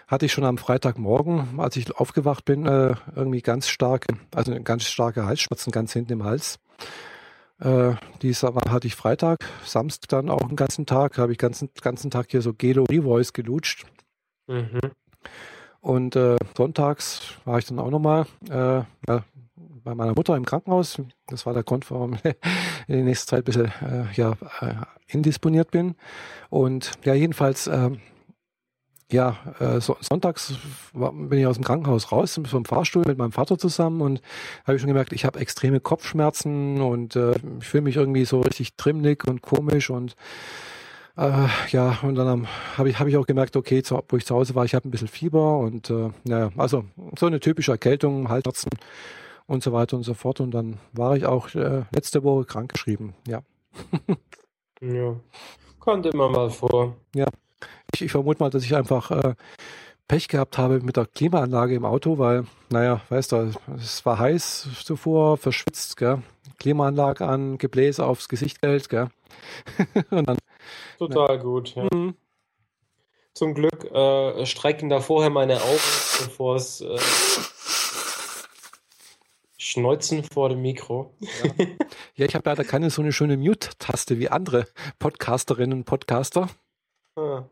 [0.07, 4.83] hatte ich schon am Freitagmorgen, als ich aufgewacht bin, äh, irgendwie ganz starke, also ganz
[4.83, 6.59] starke Halsschmerzen ganz hinten im Hals.
[7.59, 12.11] Äh, dieser hatte ich Freitag, Samstag dann auch den ganzen Tag, habe ich ganzen ganzen
[12.11, 13.87] Tag hier so Gelo Revoice gelutscht.
[14.45, 14.79] Mhm.
[15.79, 18.83] Und äh, sonntags war ich dann auch nochmal äh,
[19.83, 21.01] bei meiner Mutter im Krankenhaus.
[21.25, 22.35] Das war der Grund, warum ich
[22.87, 24.75] in der nächsten Zeit ein bisschen äh, ja, äh,
[25.07, 25.95] indisponiert bin.
[26.49, 27.89] Und ja, jedenfalls äh,
[29.11, 30.53] ja, äh, so, sonntags
[30.93, 34.21] war, bin ich aus dem Krankenhaus raus vom Fahrstuhl mit meinem Vater zusammen und
[34.65, 38.41] habe ich schon gemerkt, ich habe extreme Kopfschmerzen und äh, ich fühle mich irgendwie so
[38.41, 40.15] richtig trimmig und komisch und
[41.17, 42.47] äh, ja, und dann
[42.77, 44.87] habe ich, hab ich auch gemerkt, okay, zu, wo ich zu Hause war, ich habe
[44.87, 46.85] ein bisschen Fieber und äh, naja, also
[47.17, 48.69] so eine typische Erkältung, Halsschmerzen
[49.45, 50.39] und so weiter und so fort.
[50.39, 53.41] Und dann war ich auch äh, letzte Woche krankgeschrieben, ja.
[54.81, 55.15] ja,
[55.79, 56.95] kommt immer mal vor.
[57.13, 57.27] Ja,
[57.93, 59.35] ich, ich vermute mal, dass ich einfach äh,
[60.07, 64.67] Pech gehabt habe mit der Klimaanlage im Auto, weil, naja, weißt du, es war heiß
[64.83, 66.21] zuvor, verschwitzt, gell?
[66.59, 69.09] Klimaanlage an, Gebläse aufs Gesicht hält, gell?
[70.09, 70.37] dann,
[70.97, 71.87] Total na, gut, ja.
[71.93, 72.15] Mhm.
[73.33, 75.79] Zum Glück äh, strecken da vorher meine Augen,
[76.25, 76.97] bevor es äh,
[79.57, 81.13] Schneuzen vor dem Mikro.
[81.21, 81.65] Ja,
[82.15, 84.67] ja ich habe leider keine so eine schöne Mute-Taste wie andere
[84.99, 86.49] Podcasterinnen und Podcaster.
[87.15, 87.45] Ah.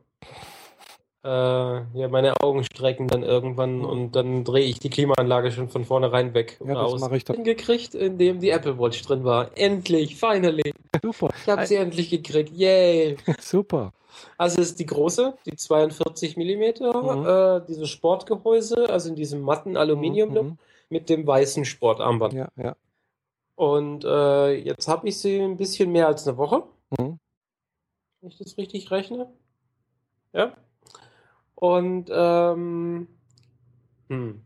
[1.22, 5.84] Äh, ja, meine Augen strecken dann irgendwann und dann drehe ich die Klimaanlage schon von
[5.84, 6.60] vornherein weg.
[6.66, 7.44] Ja, das mache ich dann.
[7.44, 9.52] gekriegt, in dem die Apple Watch drin war.
[9.58, 10.74] Endlich, finally.
[11.02, 11.30] Super.
[11.44, 12.52] Ich habe sie endlich gekriegt.
[12.56, 13.18] Yay.
[13.42, 13.92] Super.
[14.38, 17.26] Also es ist die große, die 42 Millimeter, mhm.
[17.26, 20.58] äh, dieses Sportgehäuse, also in diesem matten Aluminium mhm.
[20.90, 22.34] mit dem weißen Sportarmband.
[22.34, 22.76] Ja, ja.
[23.56, 26.64] Und äh, jetzt habe ich sie ein bisschen mehr als eine Woche.
[26.98, 27.20] Mhm.
[28.22, 29.30] Wenn ich das richtig rechne.
[30.32, 30.54] Ja.
[31.60, 33.08] Und ähm,
[34.08, 34.42] hm.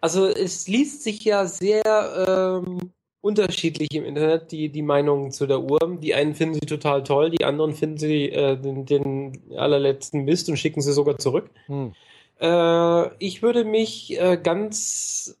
[0.00, 5.60] also es liest sich ja sehr ähm, unterschiedlich im Internet, die, die Meinungen zu der
[5.60, 5.98] Uhr.
[6.00, 10.48] Die einen finden sie total toll, die anderen finden sie äh, den, den allerletzten Mist
[10.48, 11.50] und schicken sie sogar zurück.
[11.66, 11.92] Hm.
[12.40, 15.38] Äh, ich würde mich äh, ganz,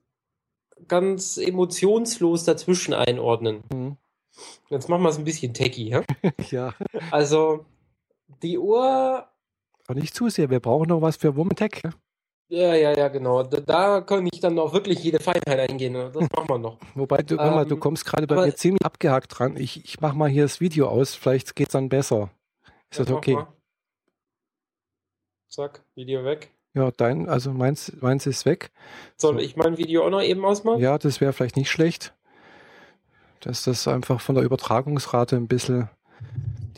[0.86, 3.62] ganz emotionslos dazwischen einordnen.
[3.72, 3.96] Hm.
[4.68, 6.02] Jetzt machen wir es ein bisschen techy, ja?
[6.50, 6.74] ja.
[7.10, 7.64] Also,
[8.42, 9.29] die Uhr
[9.90, 10.48] aber nicht zu sehr.
[10.50, 11.82] Wir brauchen noch was für Woman-Tech.
[12.48, 13.42] Ja, ja, ja, genau.
[13.42, 15.94] Da, da kann ich dann auch wirklich jede Feinheit eingehen.
[15.94, 16.12] Ne?
[16.14, 16.78] Das machen wir noch.
[16.94, 19.56] Wobei, du, ähm, mal, du ähm, kommst gerade bei mir ziemlich abgehakt dran.
[19.56, 21.16] Ich, ich mach mal hier das Video aus.
[21.16, 22.30] Vielleicht geht es dann besser.
[22.88, 23.36] Ist das okay?
[25.48, 26.52] Zack, Video weg.
[26.74, 28.70] Ja, dein, also meins, meins ist weg.
[29.16, 29.40] Soll so.
[29.40, 30.80] ich mein Video auch noch eben ausmachen?
[30.80, 32.14] Ja, das wäre vielleicht nicht schlecht.
[33.40, 35.88] Dass das einfach von der Übertragungsrate ein bisschen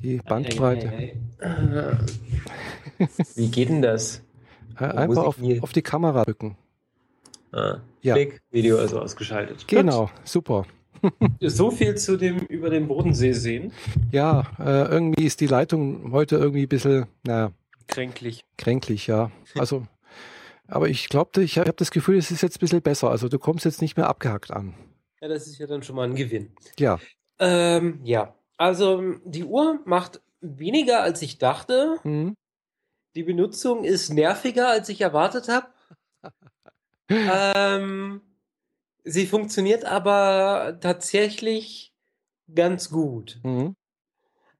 [0.03, 0.89] die Bandbreite.
[0.89, 1.99] Ei, ei, ei,
[3.35, 4.23] Wie geht denn das?
[4.79, 6.57] Äh, einfach auf, auf, die Kamera drücken.
[7.53, 8.15] Ah, ja.
[8.15, 9.67] Klick, Video also ausgeschaltet.
[9.69, 10.11] Genau, Gut.
[10.25, 10.67] super.
[11.41, 13.73] so viel zu dem über den Bodensee sehen.
[14.11, 17.53] Ja, äh, irgendwie ist die Leitung heute irgendwie ein bisschen, naja.
[17.89, 18.45] Kränklich.
[18.57, 19.31] Kränklich, ja.
[19.57, 19.87] Also,
[20.69, 23.11] aber ich glaube, ich habe das Gefühl, es ist jetzt ein bisschen besser.
[23.11, 24.75] Also du kommst jetzt nicht mehr abgehackt an.
[25.21, 26.53] Ja, das ist ja dann schon mal ein Gewinn.
[26.79, 26.99] Ja.
[27.39, 31.99] Ähm, ja, also die Uhr macht weniger, als ich dachte.
[32.05, 32.35] Mhm.
[33.15, 35.69] Die Benutzung ist nerviger, als ich erwartet habe.
[37.09, 38.23] ähm,
[39.05, 41.93] sie funktioniert aber tatsächlich
[42.55, 43.41] ganz gut.
[43.43, 43.75] Mhm.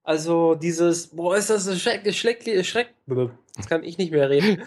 [0.03, 2.99] Also dieses, boah, ist das ein schrecklich, schrecklich,
[3.57, 4.63] das kann ich nicht mehr reden.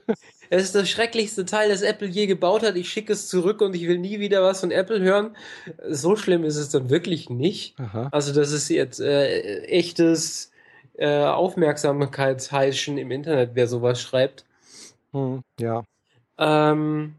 [0.50, 2.76] es ist das schrecklichste Teil, das Apple je gebaut hat.
[2.76, 5.36] Ich schicke es zurück und ich will nie wieder was von Apple hören.
[5.88, 7.78] So schlimm ist es dann wirklich nicht.
[7.78, 8.08] Aha.
[8.12, 10.52] Also das ist jetzt äh, echtes
[10.94, 14.46] äh, Aufmerksamkeitsheischen im Internet, wer sowas schreibt.
[15.12, 15.84] Hm, ja.
[16.38, 17.16] Ähm,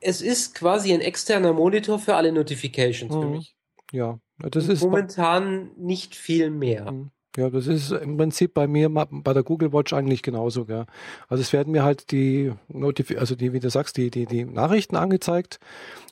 [0.00, 3.56] es ist quasi ein externer Monitor für alle Notifications hm, für mich.
[3.92, 6.86] Ja, das ist momentan nicht viel mehr.
[6.86, 7.10] Hm.
[7.36, 10.64] Ja, das ist im Prinzip bei mir bei der Google Watch eigentlich genauso.
[10.64, 10.86] Gell?
[11.28, 14.44] Also es werden mir halt die Notif also die, wie du sagst, die, die, die
[14.44, 15.60] Nachrichten angezeigt.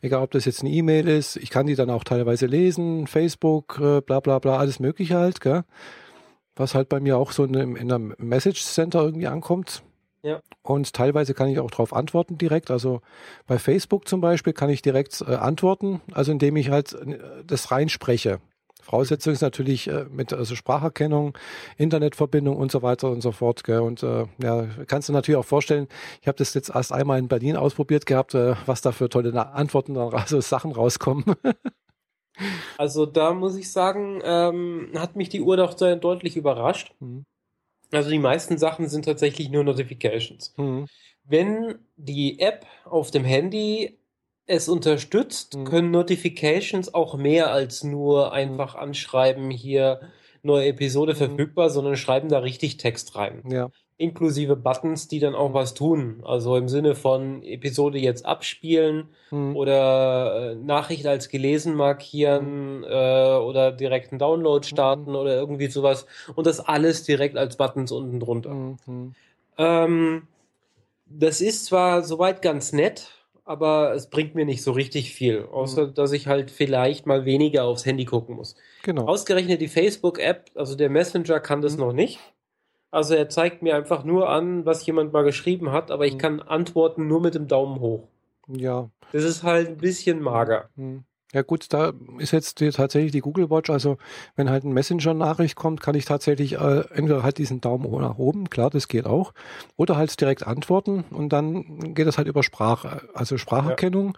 [0.02, 1.36] Egal, ob das jetzt eine E-Mail ist.
[1.36, 5.40] Ich kann die dann auch teilweise lesen, Facebook, äh, bla bla bla, alles mögliche halt.
[5.40, 5.64] Gell?
[6.56, 9.82] Was halt bei mir auch so in, in einem Message Center irgendwie ankommt.
[10.22, 10.40] Ja.
[10.62, 12.70] Und teilweise kann ich auch darauf antworten direkt.
[12.70, 13.00] Also
[13.46, 17.70] bei Facebook zum Beispiel kann ich direkt äh, antworten, also indem ich halt äh, das
[17.70, 18.40] reinspreche.
[18.84, 21.36] Voraussetzung ist natürlich äh, mit also Spracherkennung,
[21.78, 23.64] Internetverbindung und so weiter und so fort.
[23.64, 23.80] Gell?
[23.80, 25.88] Und äh, ja, kannst du natürlich auch vorstellen,
[26.20, 29.34] ich habe das jetzt erst einmal in Berlin ausprobiert gehabt, äh, was da für tolle
[29.54, 31.24] Antworten, also Sachen rauskommen.
[32.78, 36.92] also da muss ich sagen, ähm, hat mich die Uhr doch sehr deutlich überrascht.
[37.00, 37.24] Mhm.
[37.90, 40.52] Also die meisten Sachen sind tatsächlich nur Notifications.
[40.58, 40.86] Mhm.
[41.24, 43.98] Wenn die App auf dem Handy
[44.46, 45.64] es unterstützt, mhm.
[45.64, 50.00] können Notifications auch mehr als nur einfach anschreiben, hier
[50.42, 51.16] neue Episode mhm.
[51.16, 53.42] verfügbar, sondern schreiben da richtig Text rein.
[53.48, 53.70] Ja.
[53.96, 56.22] Inklusive Buttons, die dann auch was tun.
[56.24, 59.56] Also im Sinne von Episode jetzt abspielen mhm.
[59.56, 62.84] oder äh, Nachricht als gelesen markieren mhm.
[62.84, 65.16] äh, oder direkt einen Download starten mhm.
[65.16, 66.06] oder irgendwie sowas.
[66.34, 68.50] Und das alles direkt als Buttons unten drunter.
[68.50, 69.14] Mhm.
[69.56, 70.26] Ähm,
[71.06, 75.88] das ist zwar soweit ganz nett, aber es bringt mir nicht so richtig viel, außer
[75.88, 75.94] mhm.
[75.94, 78.56] dass ich halt vielleicht mal weniger aufs Handy gucken muss.
[78.82, 79.06] Genau.
[79.06, 81.80] Ausgerechnet die Facebook-App, also der Messenger kann das mhm.
[81.80, 82.18] noch nicht.
[82.90, 86.18] Also er zeigt mir einfach nur an, was jemand mal geschrieben hat, aber ich mhm.
[86.18, 88.08] kann antworten nur mit dem Daumen hoch.
[88.48, 88.88] Ja.
[89.12, 90.70] Das ist halt ein bisschen mager.
[90.76, 91.04] Mhm.
[91.34, 93.98] Ja gut, da ist jetzt die, tatsächlich die Google Watch, also
[94.36, 98.48] wenn halt ein Messenger-Nachricht kommt, kann ich tatsächlich äh, entweder halt diesen Daumen nach oben,
[98.48, 99.34] klar, das geht auch,
[99.76, 104.16] oder halt direkt antworten und dann geht das halt über Sprache, also Spracherkennung.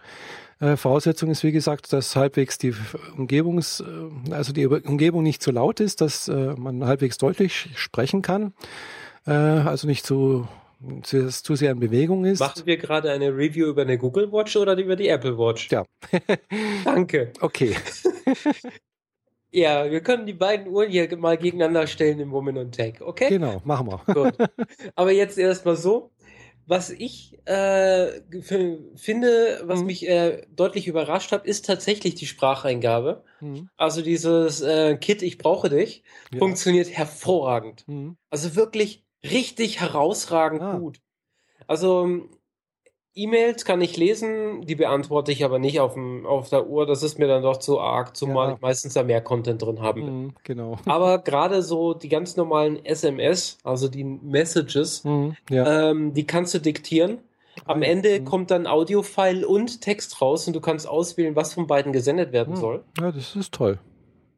[0.61, 0.73] Ja.
[0.73, 2.75] Äh, Voraussetzung ist, wie gesagt, dass halbwegs die
[3.17, 8.21] Umgebungs, äh, also die Umgebung nicht zu laut ist, dass äh, man halbwegs deutlich sprechen
[8.21, 8.53] kann,
[9.25, 10.47] äh, also nicht zu
[10.79, 12.39] das zu sehr in Bewegung ist.
[12.39, 15.69] Machen wir gerade eine Review über eine Google Watch oder über die Apple Watch?
[15.71, 15.85] Ja.
[16.85, 17.33] Danke.
[17.41, 17.75] Okay.
[19.51, 23.29] ja, wir können die beiden Uhren hier mal gegeneinander stellen im Woman und Tech, okay?
[23.29, 24.13] Genau, machen wir.
[24.13, 24.49] Gut.
[24.95, 26.11] Aber jetzt erstmal so.
[26.69, 29.85] Was ich äh, finde, was mhm.
[29.85, 33.23] mich äh, deutlich überrascht hat, ist tatsächlich die Spracheingabe.
[33.39, 33.69] Mhm.
[33.77, 36.39] Also dieses äh, Kit, ich brauche dich, ja.
[36.39, 37.87] funktioniert hervorragend.
[37.87, 38.17] Mhm.
[38.29, 40.77] Also wirklich richtig herausragend ah.
[40.77, 40.99] gut.
[41.67, 42.29] Also
[43.17, 46.85] E-Mails kann ich lesen, die beantworte ich aber nicht auf, dem, auf der Uhr.
[46.85, 48.55] Das ist mir dann doch zu arg, zumal ja.
[48.55, 50.11] ich meistens da mehr Content drin haben will.
[50.11, 50.77] Mhm, genau.
[50.85, 55.89] Aber gerade so die ganz normalen SMS, also die Messages, mhm, ja.
[55.89, 57.17] ähm, die kannst du diktieren.
[57.65, 58.25] Am Ende mhm.
[58.25, 62.53] kommt dann Audio-File und Text raus und du kannst auswählen, was von beiden gesendet werden
[62.53, 62.59] mhm.
[62.59, 62.83] soll.
[62.99, 63.79] Ja, das ist toll.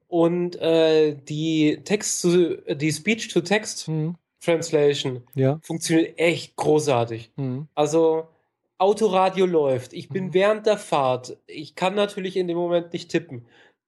[0.07, 4.15] Und äh, die Text zu, die Speech-to-Text mhm.
[4.41, 5.59] Translation ja.
[5.61, 7.31] funktioniert echt großartig.
[7.35, 7.67] Mhm.
[7.75, 8.27] Also
[8.77, 9.93] Autoradio läuft.
[9.93, 10.33] Ich bin mhm.
[10.33, 11.37] während der Fahrt.
[11.47, 13.45] Ich kann natürlich in dem Moment nicht tippen.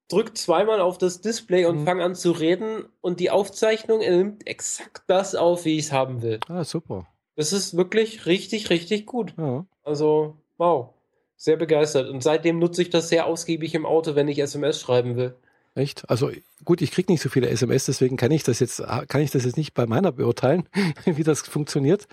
[0.10, 1.86] Drück zweimal auf das Display und mhm.
[1.86, 6.22] fang an zu reden und die Aufzeichnung nimmt exakt das auf, wie ich es haben
[6.22, 6.42] will.
[6.50, 7.08] Ah, super.
[7.38, 9.34] Das ist wirklich richtig, richtig gut.
[9.38, 9.66] Ja.
[9.84, 10.90] Also, wow.
[11.38, 12.10] Sehr begeistert.
[12.10, 15.36] Und seitdem nutze ich das sehr ausgiebig im Auto, wenn ich SMS schreiben will.
[15.74, 16.10] Echt?
[16.10, 16.32] Also
[16.66, 19.46] gut, ich kriege nicht so viele SMS, deswegen kann ich das jetzt, kann ich das
[19.46, 20.68] jetzt nicht bei meiner beurteilen,
[21.06, 22.08] wie das funktioniert.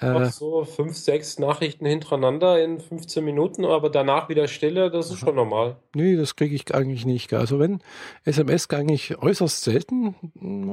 [0.00, 5.18] Äh, so fünf, sechs Nachrichten hintereinander in 15 Minuten, aber danach wieder Stille, das ist
[5.18, 5.76] schon normal.
[5.94, 7.34] Nee, das kriege ich eigentlich nicht.
[7.34, 7.80] Also wenn
[8.24, 10.14] SMS eigentlich äußerst selten,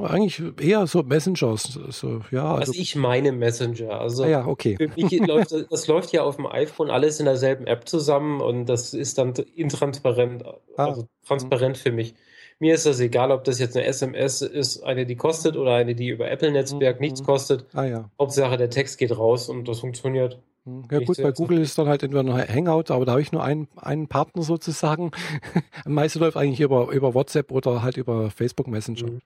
[0.04, 1.78] eigentlich eher so Messengers.
[1.90, 4.00] So, ja, also, also ich meine Messenger.
[4.00, 4.78] Also ah, ja, okay.
[4.78, 8.68] Für mich läuft, das läuft ja auf dem iPhone alles in derselben App zusammen und
[8.68, 10.60] das ist dann intransparent, ah.
[10.78, 12.16] also transparent für mich.
[12.60, 15.94] Mir ist das egal, ob das jetzt eine SMS ist, eine, die kostet oder eine,
[15.94, 17.02] die über Apple-Netzwerk mhm.
[17.02, 17.66] nichts kostet.
[17.74, 18.10] Ah, ja.
[18.20, 20.40] Hauptsache der Text geht raus und das funktioniert.
[20.66, 20.84] Mhm.
[20.92, 23.44] Ja gut, bei Google ist dann halt entweder ein Hangout, aber da habe ich nur
[23.44, 25.12] einen, einen Partner sozusagen.
[25.86, 29.12] Am meisten läuft eigentlich über, über WhatsApp oder halt über Facebook Messenger.
[29.12, 29.22] Mhm.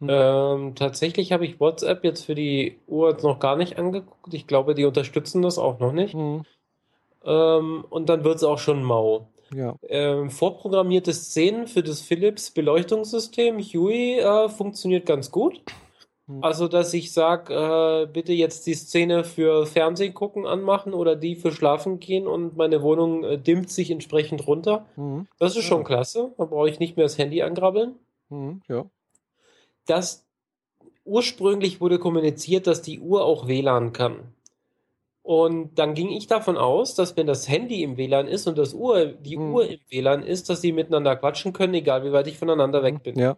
[0.00, 0.08] Mhm.
[0.08, 4.32] Ähm, tatsächlich habe ich WhatsApp jetzt für die Uhr noch gar nicht angeguckt.
[4.32, 6.14] Ich glaube, die unterstützen das auch noch nicht.
[6.14, 6.42] Mhm.
[7.24, 9.28] Ähm, und dann wird es auch schon mau.
[9.54, 9.74] Ja.
[9.82, 15.60] Ähm, vorprogrammierte Szenen für das Philips Beleuchtungssystem Huey äh, funktioniert ganz gut.
[16.26, 16.44] Hm.
[16.44, 21.34] Also, dass ich sage, äh, bitte jetzt die Szene für Fernsehen gucken anmachen oder die
[21.34, 24.86] für Schlafen gehen und meine Wohnung äh, dimmt sich entsprechend runter.
[24.96, 25.26] Mhm.
[25.38, 26.32] Das ist schon klasse.
[26.38, 27.96] Da brauche ich nicht mehr das Handy angrabbeln.
[28.28, 28.84] Mhm, ja.
[29.86, 30.24] Das
[31.04, 34.34] ursprünglich wurde kommuniziert, dass die Uhr auch WLAN kann.
[35.22, 38.72] Und dann ging ich davon aus, dass wenn das Handy im WLAN ist und das
[38.72, 39.54] Uhr, die hm.
[39.54, 43.02] Uhr im WLAN ist, dass sie miteinander quatschen können, egal wie weit ich voneinander weg
[43.02, 43.18] bin.
[43.18, 43.36] Ja.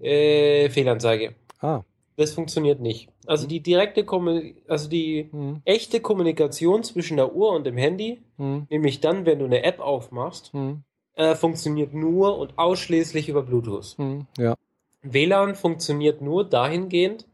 [0.00, 1.34] Äh, Fehlanzeige.
[1.60, 1.82] Ah.
[2.16, 3.08] Das funktioniert nicht.
[3.26, 3.48] Also hm.
[3.50, 5.60] die direkte Kommunikation, also die hm.
[5.64, 8.66] echte Kommunikation zwischen der Uhr und dem Handy, hm.
[8.68, 10.82] nämlich dann, wenn du eine App aufmachst, hm.
[11.14, 13.96] äh, funktioniert nur und ausschließlich über Bluetooth.
[13.96, 14.26] Hm.
[14.38, 14.56] Ja.
[15.02, 17.26] WLAN funktioniert nur dahingehend,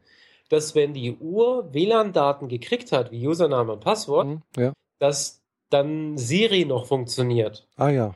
[0.53, 4.73] dass wenn die Uhr WLAN-Daten gekriegt hat, wie Username und Passwort, mhm, ja.
[4.99, 7.67] dass dann Siri noch funktioniert.
[7.75, 8.13] Ah ja.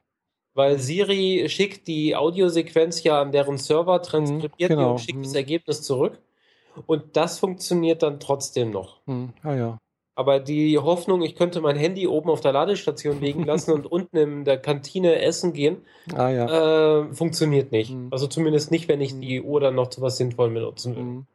[0.53, 4.83] Weil Siri schickt die Audiosequenz ja an deren Server, transkribiert mhm, genau.
[4.83, 5.23] die und schickt mhm.
[5.23, 6.19] das Ergebnis zurück.
[6.85, 8.99] Und das funktioniert dann trotzdem noch.
[9.07, 9.33] Mhm.
[9.41, 9.77] Ah ja.
[10.13, 14.17] Aber die Hoffnung, ich könnte mein Handy oben auf der Ladestation liegen lassen und unten
[14.17, 15.77] in der Kantine essen gehen,
[16.15, 17.01] ah, ja.
[17.01, 17.93] äh, funktioniert nicht.
[17.93, 18.09] Mhm.
[18.11, 21.03] Also zumindest nicht, wenn ich die Uhr dann noch zu was Sinnvollem benutzen will.
[21.03, 21.27] Mhm.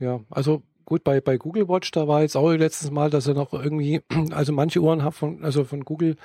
[0.00, 3.34] Ja, also gut, bei, bei Google Watch, da war jetzt auch letztes Mal, dass er
[3.34, 4.00] noch irgendwie,
[4.32, 6.16] also manche Uhren haben von, also von Google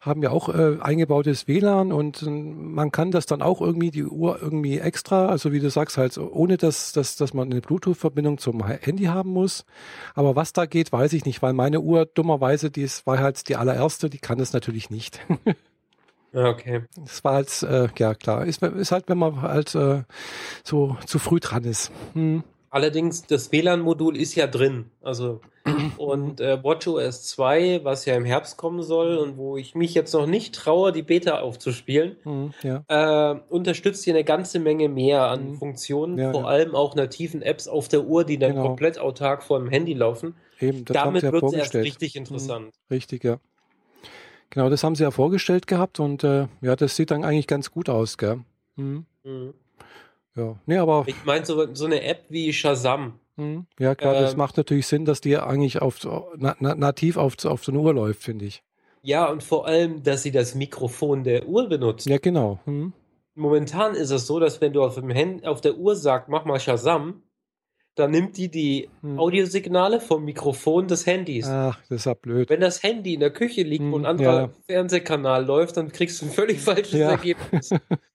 [0.00, 4.04] haben ja auch äh, eingebautes WLAN und äh, man kann das dann auch irgendwie, die
[4.04, 8.38] Uhr irgendwie extra, also wie du sagst, halt ohne dass, dass, dass man eine Bluetooth-Verbindung
[8.38, 9.66] zum Handy haben muss.
[10.14, 13.50] Aber was da geht, weiß ich nicht, weil meine Uhr dummerweise, die ist, war halt
[13.50, 15.20] die allererste, die kann das natürlich nicht.
[16.32, 16.84] Okay.
[16.94, 20.04] Das war halt, äh, ja klar, ist, ist halt, wenn man halt äh,
[20.62, 21.90] so zu früh dran ist.
[22.12, 22.44] Hm.
[22.70, 24.86] Allerdings, das WLAN-Modul ist ja drin.
[25.02, 25.40] Also,
[25.98, 30.14] und äh, WatchOS 2, was ja im Herbst kommen soll und wo ich mich jetzt
[30.14, 32.84] noch nicht traue, die Beta aufzuspielen, Mhm, ja.
[32.88, 35.54] äh, unterstützt hier eine ganze Menge mehr an Mhm.
[35.58, 36.46] Funktionen, Ja, vor ja.
[36.46, 38.68] allem auch nativen Apps auf der Uhr, die dann Genau.
[38.68, 40.34] komplett autark vor dem Handy laufen.
[40.60, 42.72] Eben, Damit wird es erst richtig interessant.
[42.90, 43.38] Richtig, ja.
[44.50, 47.70] Genau, das haben sie ja vorgestellt gehabt und äh, ja, das sieht dann eigentlich ganz
[47.70, 48.40] gut aus, gell?
[48.76, 49.04] Mhm.
[50.36, 53.18] Ja, nee, aber Ich meine, so, so eine App wie Shazam.
[53.36, 53.66] mhm.
[53.78, 55.98] ja klar, das Ähm, macht natürlich Sinn, dass die eigentlich auf
[56.36, 58.62] na, na, nativ auf, auf so eine Uhr läuft, finde ich.
[59.02, 62.06] Ja, und vor allem, dass sie das Mikrofon der Uhr benutzt.
[62.06, 62.60] Ja, genau.
[62.66, 62.92] Mhm.
[63.34, 66.44] Momentan ist es so, dass wenn du auf, dem Hand, auf der Uhr sagst, mach
[66.44, 67.22] mal Shazam,
[67.94, 69.18] dann nimmt die die Hm.
[69.18, 71.46] Audiosignale vom Mikrofon des Handys.
[71.48, 72.48] Ach, das ist ja blöd.
[72.50, 74.50] Wenn das Handy in der Küche liegt Hm, und ein anderer ja.
[74.66, 77.10] Fernsehkanal läuft, dann kriegst du ein völlig falsches Ja.
[77.10, 77.70] Ergebnis.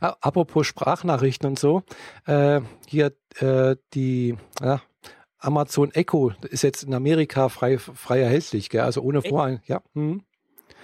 [0.00, 1.82] Apropos Sprachnachrichten und so,
[2.26, 4.80] äh, hier äh, die ja,
[5.38, 8.82] Amazon Echo ist jetzt in Amerika frei, frei erhältlich, gell?
[8.82, 9.22] also ohne?
[9.22, 9.60] Vorein.
[9.66, 10.22] Ja, mhm.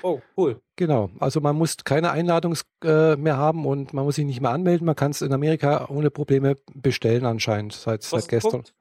[0.02, 0.60] Oh, cool.
[0.76, 1.10] genau.
[1.18, 4.86] Also man muss keine Einladung äh, mehr haben und man muss sich nicht mehr anmelden.
[4.86, 8.62] Man kann es in Amerika ohne Probleme bestellen anscheinend seit, seit gestern.
[8.62, 8.74] guckt?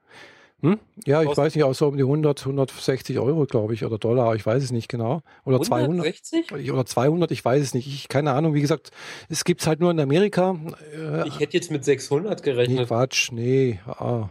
[0.61, 0.79] Hm?
[1.05, 4.33] Ja, ich weiß nicht, auch so um die 100, 160 Euro, glaube ich, oder Dollar,
[4.35, 5.21] ich weiß es nicht genau.
[5.45, 5.89] Oder 200.
[6.05, 6.51] 160?
[6.57, 7.87] Ich- Oder 200, ich weiß es nicht.
[7.87, 8.89] Ich, keine Ahnung, wie gesagt,
[9.29, 10.55] es gibt es halt nur in Amerika.
[10.95, 12.87] Äh, Ich hätte jetzt mit 600 nee, gerechnet.
[12.87, 13.79] Quatsch, nee.
[13.85, 14.29] Ah,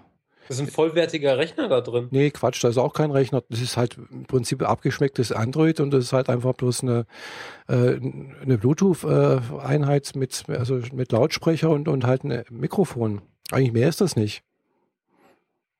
[0.48, 2.08] Das ist ein vollwertiger Rechner da drin.
[2.10, 3.44] nee, Quatsch, da ist auch kein Rechner.
[3.48, 7.06] Das ist halt im Prinzip abgeschmecktes Android und das ist halt einfach bloß eine,
[7.68, 8.00] äh,
[8.42, 13.22] eine Bluetooth-Einheit mit, also mit Lautsprecher und, und halt ein Mikrofon.
[13.52, 14.42] Eigentlich mehr ist das nicht.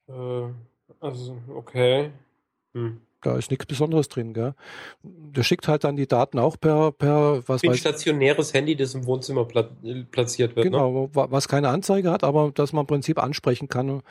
[0.08, 0.48] Äh,
[1.00, 2.10] also, okay.
[2.74, 3.00] Hm.
[3.22, 4.54] Da ist nichts Besonderes drin, gell?
[5.02, 8.76] Der schickt halt dann die Daten auch per, per was Wie ein weiß stationäres Handy,
[8.76, 10.66] das im Wohnzimmer pla äh, platziert wird.
[10.66, 10.70] Ne?
[10.70, 14.02] Genau, wa- was keine Anzeige hat, aber dass man im Prinzip ansprechen kann,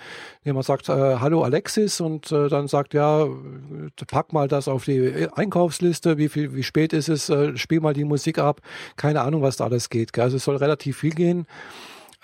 [0.43, 3.25] indem man sagt, äh, hallo Alexis und äh, dann sagt, ja,
[4.07, 7.93] pack mal das auf die Einkaufsliste, wie viel, wie spät ist es, äh, spiel mal
[7.93, 8.59] die Musik ab,
[8.97, 10.11] keine Ahnung, was da alles geht.
[10.11, 10.25] Gell?
[10.25, 11.45] Also es soll relativ viel gehen,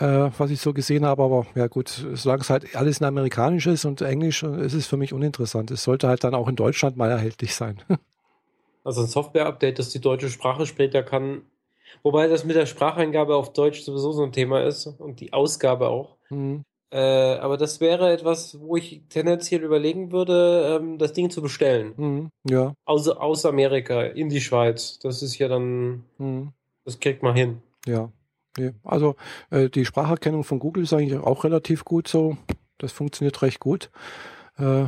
[0.05, 3.85] was ich so gesehen habe, aber ja gut, solange es halt alles in Amerikanisch ist
[3.85, 5.71] und Englisch, äh, ist es für mich uninteressant.
[5.71, 7.81] Es sollte halt dann auch in Deutschland mal erhältlich sein.
[8.83, 11.43] Also ein Software-Update, das die deutsche Sprache später kann.
[12.01, 15.89] Wobei das mit der Spracheingabe auf Deutsch sowieso so ein Thema ist und die Ausgabe
[15.89, 16.17] auch.
[16.29, 21.43] Hm, Äh, aber das wäre etwas, wo ich tendenziell überlegen würde, ähm, das Ding zu
[21.43, 21.93] bestellen.
[21.95, 24.97] hm, ja, Aus, aus Amerika in die Schweiz.
[24.97, 26.51] Das ist ja dann, hm.
[26.83, 27.61] das kriegt man hin.
[27.85, 28.09] Ja,
[28.57, 28.71] nee.
[28.83, 29.15] also
[29.49, 32.37] äh, die Spracherkennung von Google ist eigentlich auch relativ gut so.
[32.77, 33.91] Das funktioniert recht gut.
[34.57, 34.85] Äh,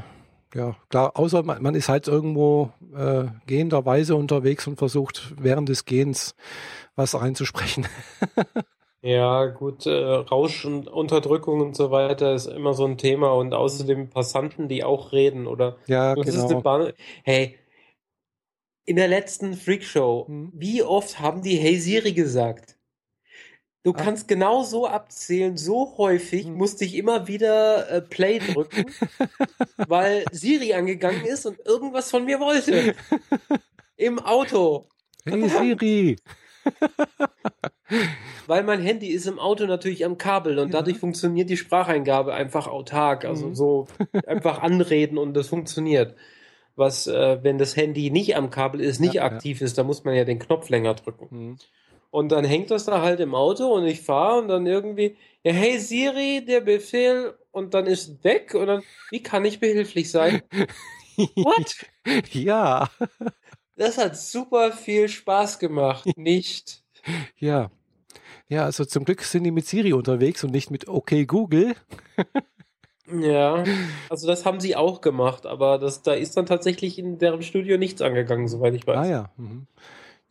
[0.56, 5.86] ja, klar, außer man, man ist halt irgendwo äh, gehenderweise unterwegs und versucht während des
[5.86, 6.36] Gehens
[6.96, 7.88] was einzusprechen.
[9.06, 13.54] Ja, gut, äh, Rausch und Unterdrückung und so weiter ist immer so ein Thema und
[13.54, 16.64] außerdem Passanten, die auch reden oder ja, genau.
[17.24, 17.58] Hey,
[18.86, 20.54] in der letzten Freakshow, Hm.
[20.54, 22.78] wie oft haben die Hey Siri gesagt?
[23.84, 23.98] Du Ah.
[24.02, 26.54] kannst genau so abzählen, so häufig Hm.
[26.56, 28.86] musste ich immer wieder äh, Play drücken,
[29.78, 32.96] weil Siri angegangen ist und irgendwas von mir wollte.
[33.98, 34.88] Im Auto.
[35.26, 36.16] Hey Siri!
[38.48, 40.80] Weil mein Handy ist im Auto natürlich am Kabel und Ja.
[40.80, 43.24] dadurch funktioniert die Spracheingabe einfach autark.
[43.26, 43.56] Also Mhm.
[43.56, 43.88] so
[44.26, 46.16] einfach anreden und das funktioniert.
[46.76, 49.32] Was, äh, wenn das Handy nicht am Kabel ist, nicht Ja, ja.
[49.32, 51.30] aktiv ist, dann muss man ja den Knopf länger drücken.
[51.30, 51.58] Hm.
[52.14, 55.52] Und dann hängt das da halt im Auto und ich fahre und dann irgendwie, ja,
[55.52, 60.44] hey Siri, der Befehl und dann ist weg und dann, wie kann ich behilflich sein?
[61.18, 61.88] What?
[62.32, 62.88] ja,
[63.76, 66.06] Das hat super viel Spaß gemacht.
[66.16, 66.84] Nicht.
[67.38, 67.72] ja.
[68.48, 71.74] Ja, also zum Glück sind die mit Siri unterwegs und nicht mit OK Google.
[73.12, 73.66] Ja,
[74.10, 77.78] also das haben sie auch gemacht, aber das, da ist dann tatsächlich in deren Studio
[77.78, 78.98] nichts angegangen, soweit ich weiß.
[78.98, 79.30] Ah ja.
[79.36, 79.68] Mhm.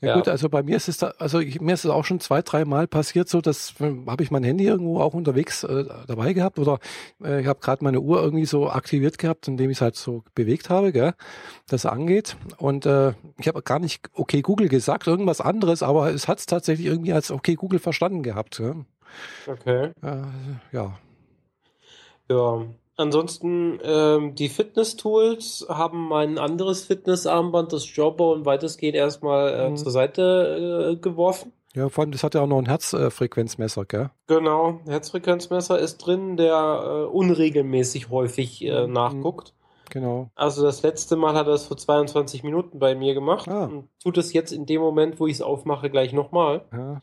[0.03, 0.15] Ja, Ja.
[0.17, 2.43] gut, also bei mir ist es da, also ich, mir ist es auch schon zwei,
[2.43, 6.33] drei Mal passiert, so dass äh, habe ich mein Handy irgendwo auch unterwegs äh, dabei
[6.33, 6.81] gehabt oder
[7.23, 10.25] äh, ich habe gerade meine Uhr irgendwie so aktiviert gehabt, indem ich es halt so
[10.35, 11.15] bewegt habe, gell,
[11.69, 12.37] das angeht.
[12.59, 16.47] Und äh, ich habe gar nicht okay Google gesagt, irgendwas anderes, aber es hat es
[16.47, 18.57] tatsächlich irgendwie als okay Google verstanden gehabt.
[18.59, 18.85] Gell?
[19.46, 19.92] Okay.
[20.03, 20.23] Äh,
[20.73, 20.98] ja.
[22.29, 22.67] Ja.
[23.03, 29.77] Ansonsten, ähm, die Fitness-Tools haben mein anderes Fitnessarmband, das Jawbone, weitestgehend erstmal äh, Mhm.
[29.77, 31.53] zur Seite äh, geworfen.
[31.75, 34.11] Ja, vor allem, das hat ja auch noch ein Herzfrequenzmesser, gell?
[34.27, 38.92] Genau, Herzfrequenzmesser ist drin, der äh, unregelmäßig häufig äh, Mhm.
[38.92, 39.55] nachguckt.
[39.90, 40.31] Genau.
[40.35, 43.65] Also das letzte Mal hat er es vor 22 Minuten bei mir gemacht Ah.
[43.65, 46.63] und tut es jetzt in dem Moment, wo ich es aufmache, gleich nochmal.
[46.73, 47.00] Ja.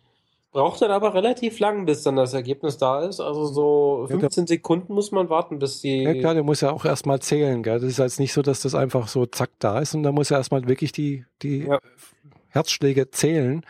[0.52, 3.20] Braucht dann aber relativ lang, bis dann das Ergebnis da ist.
[3.20, 6.02] Also so 15 ja, Sekunden muss man warten, bis die.
[6.02, 7.80] Ja klar, der muss ja auch erstmal zählen, gell?
[7.80, 10.32] Das ist jetzt nicht so, dass das einfach so zack da ist und da muss
[10.32, 11.80] er erstmal wirklich die, die ja.
[12.47, 13.64] Herzschläge zählen.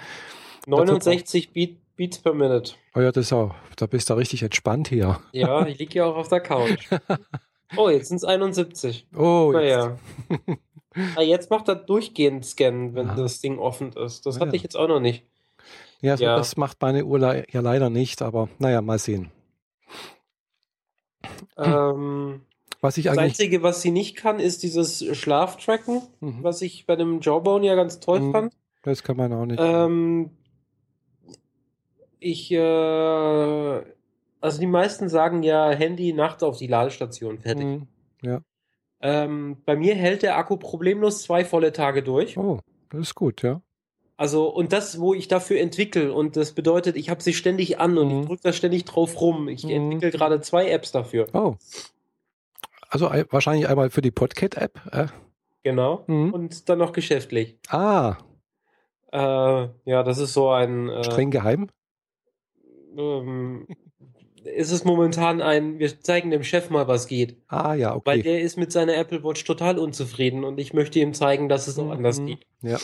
[0.67, 2.75] 69 Beat, Beats per Minute.
[2.95, 5.19] Oh ja, das ist auch, da bist du richtig entspannt hier.
[5.33, 6.87] Ja, ich liege ja auch auf der Couch.
[7.77, 9.07] oh, jetzt sind es 71.
[9.17, 9.97] Oh, naja.
[10.29, 10.59] Jetzt.
[11.17, 13.21] ah, jetzt macht er durchgehend Scannen, wenn Aha.
[13.21, 14.25] das Ding offen ist.
[14.25, 14.55] Das oh, hatte ja.
[14.55, 15.25] ich jetzt auch noch nicht.
[16.01, 19.31] Ja, ja, das macht meine Uhr ja leider nicht, aber naja, mal sehen.
[21.57, 22.41] Ähm,
[22.81, 26.37] was ich das Einzige, was sie nicht kann, ist dieses Schlaftracken, mhm.
[26.41, 28.31] was ich bei dem Jawbone ja ganz toll mhm.
[28.31, 28.53] fand.
[28.83, 29.59] Das kann man auch nicht.
[29.61, 30.31] Ähm,
[32.19, 33.81] ich, äh,
[34.41, 37.65] also die meisten sagen ja Handy nachts auf die Ladestation, fertig.
[37.65, 37.87] Mhm.
[38.21, 38.41] Ja.
[39.01, 42.37] Ähm, bei mir hält der Akku problemlos zwei volle Tage durch.
[42.37, 43.61] Oh, das ist gut, ja.
[44.19, 47.97] Also, und das, wo ich dafür entwickle, und das bedeutet, ich habe sie ständig an
[47.97, 48.19] und mhm.
[48.19, 49.47] ich drücke da ständig drauf rum.
[49.47, 49.69] Ich mhm.
[49.93, 51.27] entwickle gerade zwei Apps dafür.
[51.31, 51.55] Oh.
[52.89, 54.81] Also wahrscheinlich einmal für die Podcat-App.
[54.91, 55.07] Äh?
[55.63, 56.03] Genau.
[56.07, 56.33] Mhm.
[56.33, 57.59] Und dann noch geschäftlich.
[57.69, 58.17] Ah.
[59.13, 60.89] Äh, ja, das ist so ein.
[60.89, 61.69] Äh, Streng geheim?
[62.97, 63.67] Ähm,
[64.43, 67.37] ist es momentan ein, wir zeigen dem Chef mal, was geht.
[67.47, 68.05] Ah ja, okay.
[68.05, 71.67] Weil der ist mit seiner Apple Watch total unzufrieden und ich möchte ihm zeigen, dass
[71.67, 71.91] es auch mhm.
[71.91, 72.45] anders geht.
[72.61, 72.79] Ja.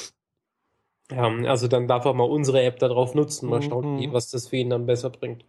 [1.11, 4.13] Ja, also dann darf er mal unsere App darauf nutzen, mal schauen, mhm.
[4.13, 5.45] was das für ihn dann besser bringt.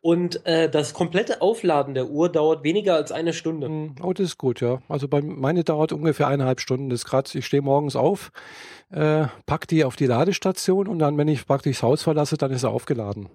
[0.00, 3.68] Und äh, das komplette Aufladen der Uhr dauert weniger als eine Stunde.
[3.68, 3.96] Mhm.
[4.02, 4.80] Oh, das ist gut, ja.
[4.88, 6.88] Also bei meine dauert ungefähr eineinhalb Stunden.
[6.88, 8.30] Das gerade, ich stehe morgens auf,
[8.90, 12.52] äh, pack die auf die Ladestation und dann, wenn ich praktisch das Haus verlasse, dann
[12.52, 13.28] ist er aufgeladen.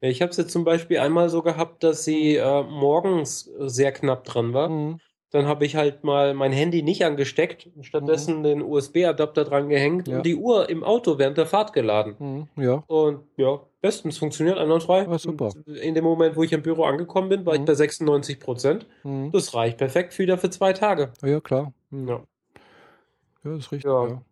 [0.00, 4.24] Ich habe es jetzt zum Beispiel einmal so gehabt, dass sie äh, morgens sehr knapp
[4.24, 4.68] dran war.
[4.68, 5.00] Mhm.
[5.30, 8.42] Dann habe ich halt mal mein Handy nicht angesteckt, stattdessen mhm.
[8.44, 10.16] den USB-Adapter dran gehängt ja.
[10.16, 12.16] und die Uhr im Auto während der Fahrt geladen.
[12.18, 12.62] Mhm.
[12.62, 12.82] Ja.
[12.86, 15.02] Und ja, bestens funktioniert einwandfrei.
[15.02, 15.50] Ja, super.
[15.66, 17.60] In dem Moment, wo ich im Büro angekommen bin, war mhm.
[17.60, 18.86] ich bei 96 Prozent.
[19.04, 19.30] Mhm.
[19.32, 21.12] Das reicht perfekt wieder für zwei Tage.
[21.22, 21.74] Ja, klar.
[21.90, 22.08] Mhm.
[22.08, 22.14] Ja.
[22.14, 23.90] ja, das ist richtig.
[23.90, 24.22] Ja.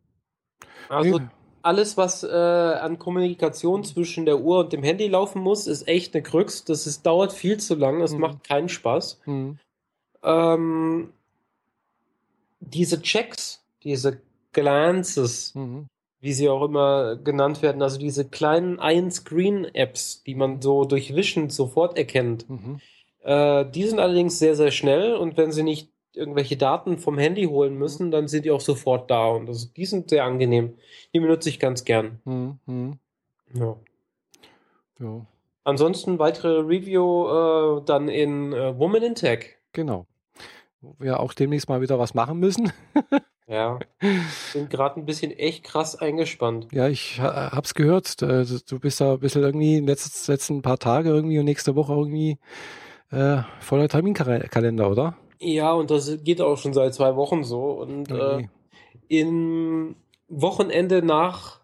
[0.89, 1.21] Also
[1.67, 6.15] alles, was äh, an Kommunikation zwischen der Uhr und dem Handy laufen muss, ist echt
[6.15, 6.65] eine Krux.
[6.65, 8.01] Das ist, dauert viel zu lang.
[8.01, 8.21] Es mhm.
[8.21, 9.21] macht keinen Spaß.
[10.27, 11.13] Mhm ähm,
[12.61, 14.21] diese Checks, diese
[14.53, 15.87] Glances, mhm.
[16.21, 21.51] wie sie auch immer genannt werden, also diese kleinen Ein-Screen-Apps, die man so durch Vision
[21.51, 22.81] sofort erkennt, mhm.
[23.23, 27.45] äh, die sind allerdings sehr, sehr schnell und wenn sie nicht irgendwelche Daten vom Handy
[27.45, 30.79] holen müssen, dann sind die auch sofort da und das, die sind sehr angenehm.
[31.13, 32.21] Die benutze ich ganz gern.
[32.25, 32.99] Mhm.
[33.53, 33.77] Ja.
[34.99, 35.27] ja.
[35.63, 39.57] Ansonsten weitere Review äh, dann in äh, Woman in Tech.
[39.73, 40.07] Genau
[40.87, 42.73] wo wir auch demnächst mal wieder was machen müssen.
[43.49, 43.79] ja,
[44.53, 46.69] bin gerade ein bisschen echt krass eingespannt.
[46.73, 48.23] Ja, ich hab's gehört.
[48.23, 51.45] Äh, du bist da ein bisschen irgendwie in den letzten, letzten paar Tage irgendwie und
[51.45, 52.39] nächste Woche irgendwie
[53.11, 55.17] äh, voller Terminkalender, oder?
[55.39, 57.71] Ja, und das geht auch schon seit zwei Wochen so.
[57.73, 58.43] Und okay.
[58.43, 59.97] äh, im
[60.29, 61.61] Wochenende nach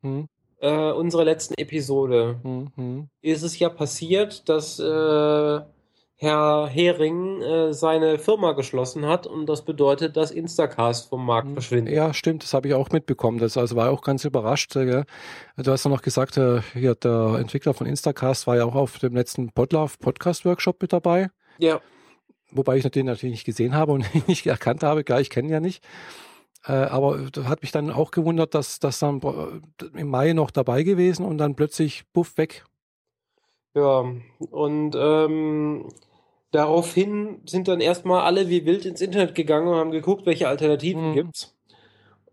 [0.00, 0.28] hm.
[0.58, 3.08] äh, unserer letzten Episode hm, hm.
[3.20, 5.60] ist es ja passiert, dass äh,
[6.22, 11.54] Herr Hering äh, seine Firma geschlossen hat und das bedeutet, dass Instacast vom Markt hm.
[11.54, 11.94] verschwindet.
[11.96, 13.38] Ja, stimmt, das habe ich auch mitbekommen.
[13.38, 14.76] Das also war auch ganz überrascht.
[14.76, 15.04] Äh, gell?
[15.56, 19.00] Du hast ja noch gesagt, äh, hier der Entwickler von Instacast war ja auch auf
[19.00, 21.28] dem letzten Podlove Podcast Workshop mit dabei.
[21.58, 21.80] Ja.
[22.52, 25.02] Wobei ich den natürlich nicht gesehen habe und nicht erkannt habe.
[25.02, 25.82] Klar, ich kenne ihn ja nicht.
[26.64, 29.20] Äh, aber hat mich dann auch gewundert, dass das dann
[29.96, 32.64] im Mai noch dabei gewesen und dann plötzlich buff weg.
[33.74, 34.04] Ja,
[34.50, 35.88] und ähm,
[36.52, 41.10] Daraufhin sind dann erstmal alle wie wild ins Internet gegangen und haben geguckt, welche Alternativen
[41.10, 41.14] mhm.
[41.14, 41.56] gibt's.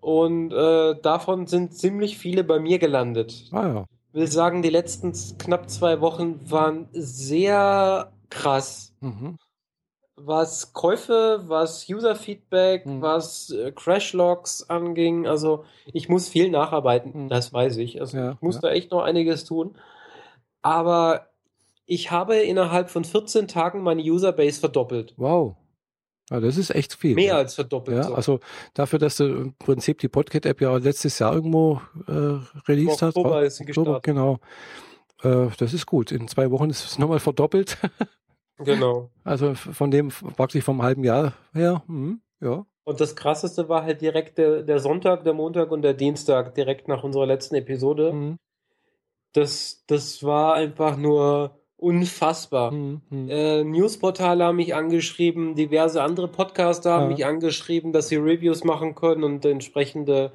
[0.01, 3.45] Und äh, davon sind ziemlich viele bei mir gelandet.
[3.51, 3.86] Ah ja.
[4.11, 8.93] Ich will sagen, die letzten knapp zwei Wochen waren sehr krass.
[8.99, 9.38] Mhm.
[10.17, 13.01] Was Käufe, was User-Feedback, mhm.
[13.01, 15.28] was äh, Crash-Logs anging.
[15.28, 15.63] Also
[15.93, 17.30] ich muss viel nacharbeiten, mhm.
[17.30, 18.01] das weiß ich.
[18.01, 18.61] Also ja, ich muss ja.
[18.61, 19.76] da echt noch einiges tun.
[20.61, 21.28] Aber
[21.89, 25.15] ich habe innerhalb von 14 Tagen meine Userbase verdoppelt.
[25.17, 25.55] Wow.
[26.29, 27.15] Ja, das ist echt viel.
[27.15, 27.97] Mehr als verdoppelt.
[27.97, 28.13] Ja, so.
[28.13, 28.39] also
[28.75, 32.37] dafür, dass du im Prinzip die Podcast-App ja letztes Jahr irgendwo äh,
[32.67, 33.17] released hast.
[33.17, 34.37] Oktober ist sie Oktober, genau.
[35.23, 36.11] Äh, das ist gut.
[36.11, 37.79] In zwei Wochen ist es nochmal verdoppelt.
[38.59, 39.09] genau.
[39.23, 41.81] Also von dem praktisch vom halben Jahr her.
[41.87, 42.67] Hm, ja.
[42.83, 46.87] Und das krasseste war halt direkt der, der, Sonntag, der Montag und der Dienstag, direkt
[46.87, 48.13] nach unserer letzten Episode.
[48.13, 48.37] Mhm.
[49.33, 52.71] Das, das war einfach nur unfassbar.
[52.71, 53.30] Hm, hm.
[53.30, 57.09] Äh, Newsportale haben mich angeschrieben, diverse andere Podcaster haben ja.
[57.09, 60.32] mich angeschrieben, dass sie Reviews machen können und entsprechende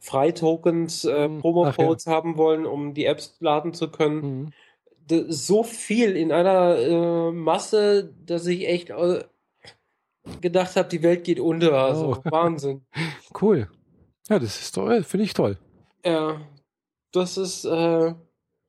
[0.00, 1.40] Freitokens, äh, mhm.
[1.40, 2.12] Promo-Codes ja.
[2.12, 4.52] haben wollen, um die Apps laden zu können.
[5.10, 5.26] Mhm.
[5.28, 9.24] So viel in einer äh, Masse, dass ich echt äh,
[10.40, 11.72] gedacht habe, die Welt geht unter.
[11.72, 12.22] Also oh.
[12.30, 12.82] Wahnsinn.
[13.40, 13.68] Cool.
[14.28, 15.56] Ja, das ist toll, finde ich toll.
[16.04, 16.40] Ja,
[17.12, 18.14] das ist, äh,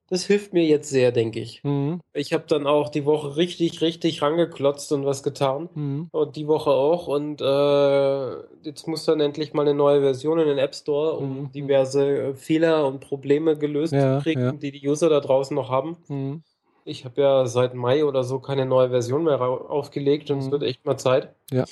[0.10, 1.64] das hilft mir jetzt sehr, denke ich.
[1.64, 2.01] Mhm.
[2.14, 5.70] Ich habe dann auch die Woche richtig, richtig rangeklotzt und was getan.
[5.76, 6.07] Mhm.
[6.12, 7.07] Und die Woche auch.
[7.07, 11.41] Und äh, jetzt muss dann endlich mal eine neue Version in den App Store, um
[11.41, 11.51] mhm.
[11.51, 14.51] diverse Fehler und Probleme gelöst ja, zu kriegen, ja.
[14.51, 15.97] die die User da draußen noch haben.
[16.07, 16.43] Mhm.
[16.86, 20.51] Ich habe ja seit Mai oder so keine neue Version mehr aufgelegt und es mhm.
[20.51, 21.36] wird echt mal Zeit.
[21.51, 21.66] Ja.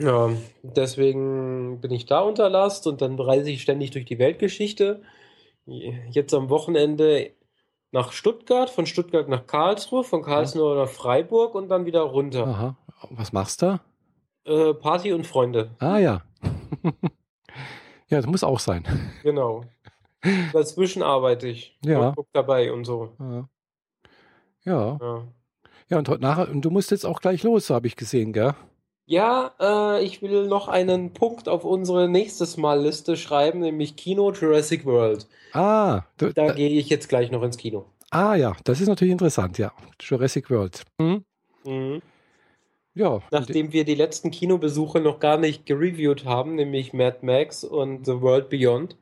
[0.00, 0.30] Ja,
[0.62, 5.02] deswegen bin ich da unter Last und dann reise ich ständig durch die Weltgeschichte
[6.10, 7.30] jetzt am Wochenende
[7.90, 10.82] nach Stuttgart, von Stuttgart nach Karlsruhe, von Karlsruhe ja.
[10.82, 12.46] nach Freiburg und dann wieder runter.
[12.46, 12.76] Aha.
[13.10, 13.80] Was machst du?
[14.44, 15.70] Äh, Party und Freunde.
[15.78, 16.22] Ah ja.
[18.08, 18.84] ja, das muss auch sein.
[19.22, 19.64] Genau.
[20.52, 21.78] Dazwischen arbeite ich.
[21.84, 22.10] Ja.
[22.10, 23.12] Und dabei und so.
[23.18, 23.48] Ja.
[24.64, 24.98] Ja.
[25.00, 25.22] Ja,
[25.88, 28.54] ja und, nachher, und du musst jetzt auch gleich los, habe ich gesehen, gell?
[29.10, 34.32] Ja, äh, ich will noch einen Punkt auf unsere nächstes Mal Liste schreiben, nämlich Kino
[34.32, 35.26] Jurassic World.
[35.54, 37.86] Ah, du, da, da gehe ich jetzt gleich noch ins Kino.
[38.10, 39.72] Ah ja, das ist natürlich interessant, ja.
[39.98, 40.82] Jurassic World.
[40.98, 41.24] Mhm.
[41.64, 42.02] Mhm.
[42.92, 43.22] Ja.
[43.30, 48.20] Nachdem wir die letzten Kinobesuche noch gar nicht gereviewt haben, nämlich Mad Max und The
[48.20, 48.98] World Beyond,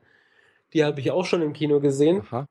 [0.73, 2.21] die habe ich auch schon im Kino gesehen.
[2.21, 2.47] Aha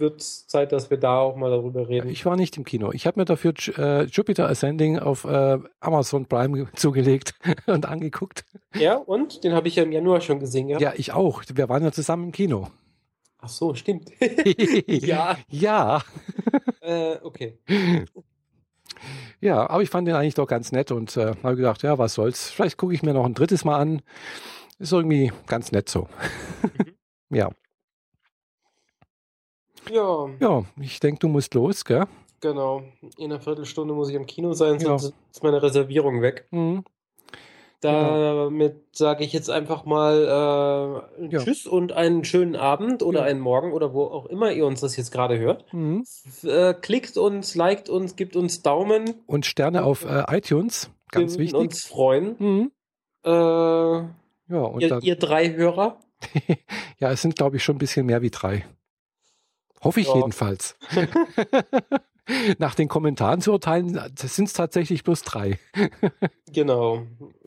[0.00, 2.08] wird Zeit, dass wir da auch mal darüber reden.
[2.08, 2.90] Ich war nicht im Kino.
[2.92, 7.34] Ich habe mir dafür äh, Jupiter Ascending auf äh, Amazon Prime zugelegt
[7.66, 8.44] und angeguckt.
[8.74, 9.44] Ja, und?
[9.44, 10.68] Den habe ich ja im Januar schon gesehen.
[10.68, 11.42] Ja, ja ich auch.
[11.52, 12.68] Wir waren ja zusammen im Kino.
[13.38, 14.10] Ach so, stimmt.
[14.86, 15.38] ja.
[15.48, 16.02] Ja.
[16.80, 17.58] äh, okay.
[19.40, 22.14] Ja, aber ich fand den eigentlich doch ganz nett und äh, habe gedacht, ja, was
[22.14, 22.50] soll's.
[22.50, 24.02] Vielleicht gucke ich mir noch ein drittes Mal an.
[24.78, 26.08] Ist irgendwie ganz nett so.
[26.62, 27.36] Mhm.
[27.36, 27.50] ja.
[29.90, 30.28] Ja.
[30.40, 32.06] Ja, ich denke, du musst los, gell?
[32.40, 32.82] Genau.
[33.18, 35.10] In einer Viertelstunde muss ich am Kino sein, sonst ja.
[35.30, 36.46] ist meine Reservierung weg.
[36.50, 36.84] Mhm.
[37.80, 38.80] Damit ja.
[38.92, 41.42] sage ich jetzt einfach mal äh, ja.
[41.42, 43.26] Tschüss und einen schönen Abend oder ja.
[43.26, 45.64] einen Morgen oder wo auch immer ihr uns das jetzt gerade hört.
[45.72, 46.04] Mhm.
[46.42, 49.14] Äh, klickt uns, liked uns, gibt uns Daumen.
[49.26, 51.58] Und Sterne auf äh, iTunes, ganz wichtig.
[51.58, 52.36] uns freuen.
[52.38, 52.72] Mhm.
[53.24, 54.08] Äh, ja,
[54.48, 55.98] und ihr, ihr drei Hörer.
[56.98, 58.66] ja, es sind glaube ich schon ein bisschen mehr wie drei.
[59.82, 60.16] Hoffe ich ja.
[60.16, 60.76] jedenfalls.
[62.58, 65.58] Nach den Kommentaren zu urteilen, sind es tatsächlich bloß drei.
[66.52, 67.02] genau.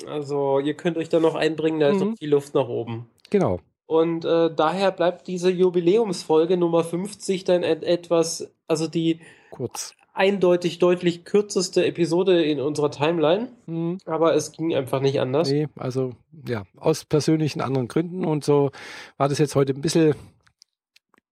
[0.08, 2.12] Also ihr könnt euch da noch einbringen, da ist mhm.
[2.12, 3.10] noch viel Luft nach oben.
[3.30, 3.60] Genau.
[3.86, 9.20] Und äh, daher bleibt diese Jubiläumsfolge Nummer 50 dann et etwas, also die
[9.52, 13.50] kurz eindeutig deutlich kürzeste Episode in unserer Timeline.
[13.66, 13.98] Mhm.
[14.06, 15.50] Aber es ging einfach nicht anders.
[15.50, 16.12] Nee, also
[16.48, 18.72] ja, aus persönlichen anderen Gründen und so
[19.18, 20.16] war das jetzt heute ein bisschen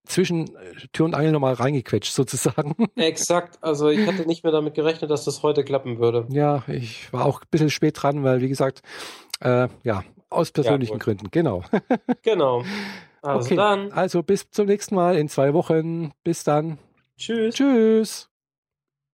[0.05, 2.75] zwischen äh, Tür und Angel nochmal reingequetscht, sozusagen.
[2.95, 3.57] Exakt.
[3.61, 6.25] Also ich hatte nicht mehr damit gerechnet, dass das heute klappen würde.
[6.29, 8.81] Ja, ich war auch ein bisschen spät dran, weil, wie gesagt,
[9.41, 11.63] äh, ja, aus persönlichen ja, Gründen, genau.
[12.23, 12.63] genau.
[13.21, 13.55] Also okay.
[13.55, 13.91] dann.
[13.91, 16.11] Also bis zum nächsten Mal in zwei Wochen.
[16.23, 16.79] Bis dann.
[17.17, 17.55] Tschüss.
[17.55, 18.30] Tschüss.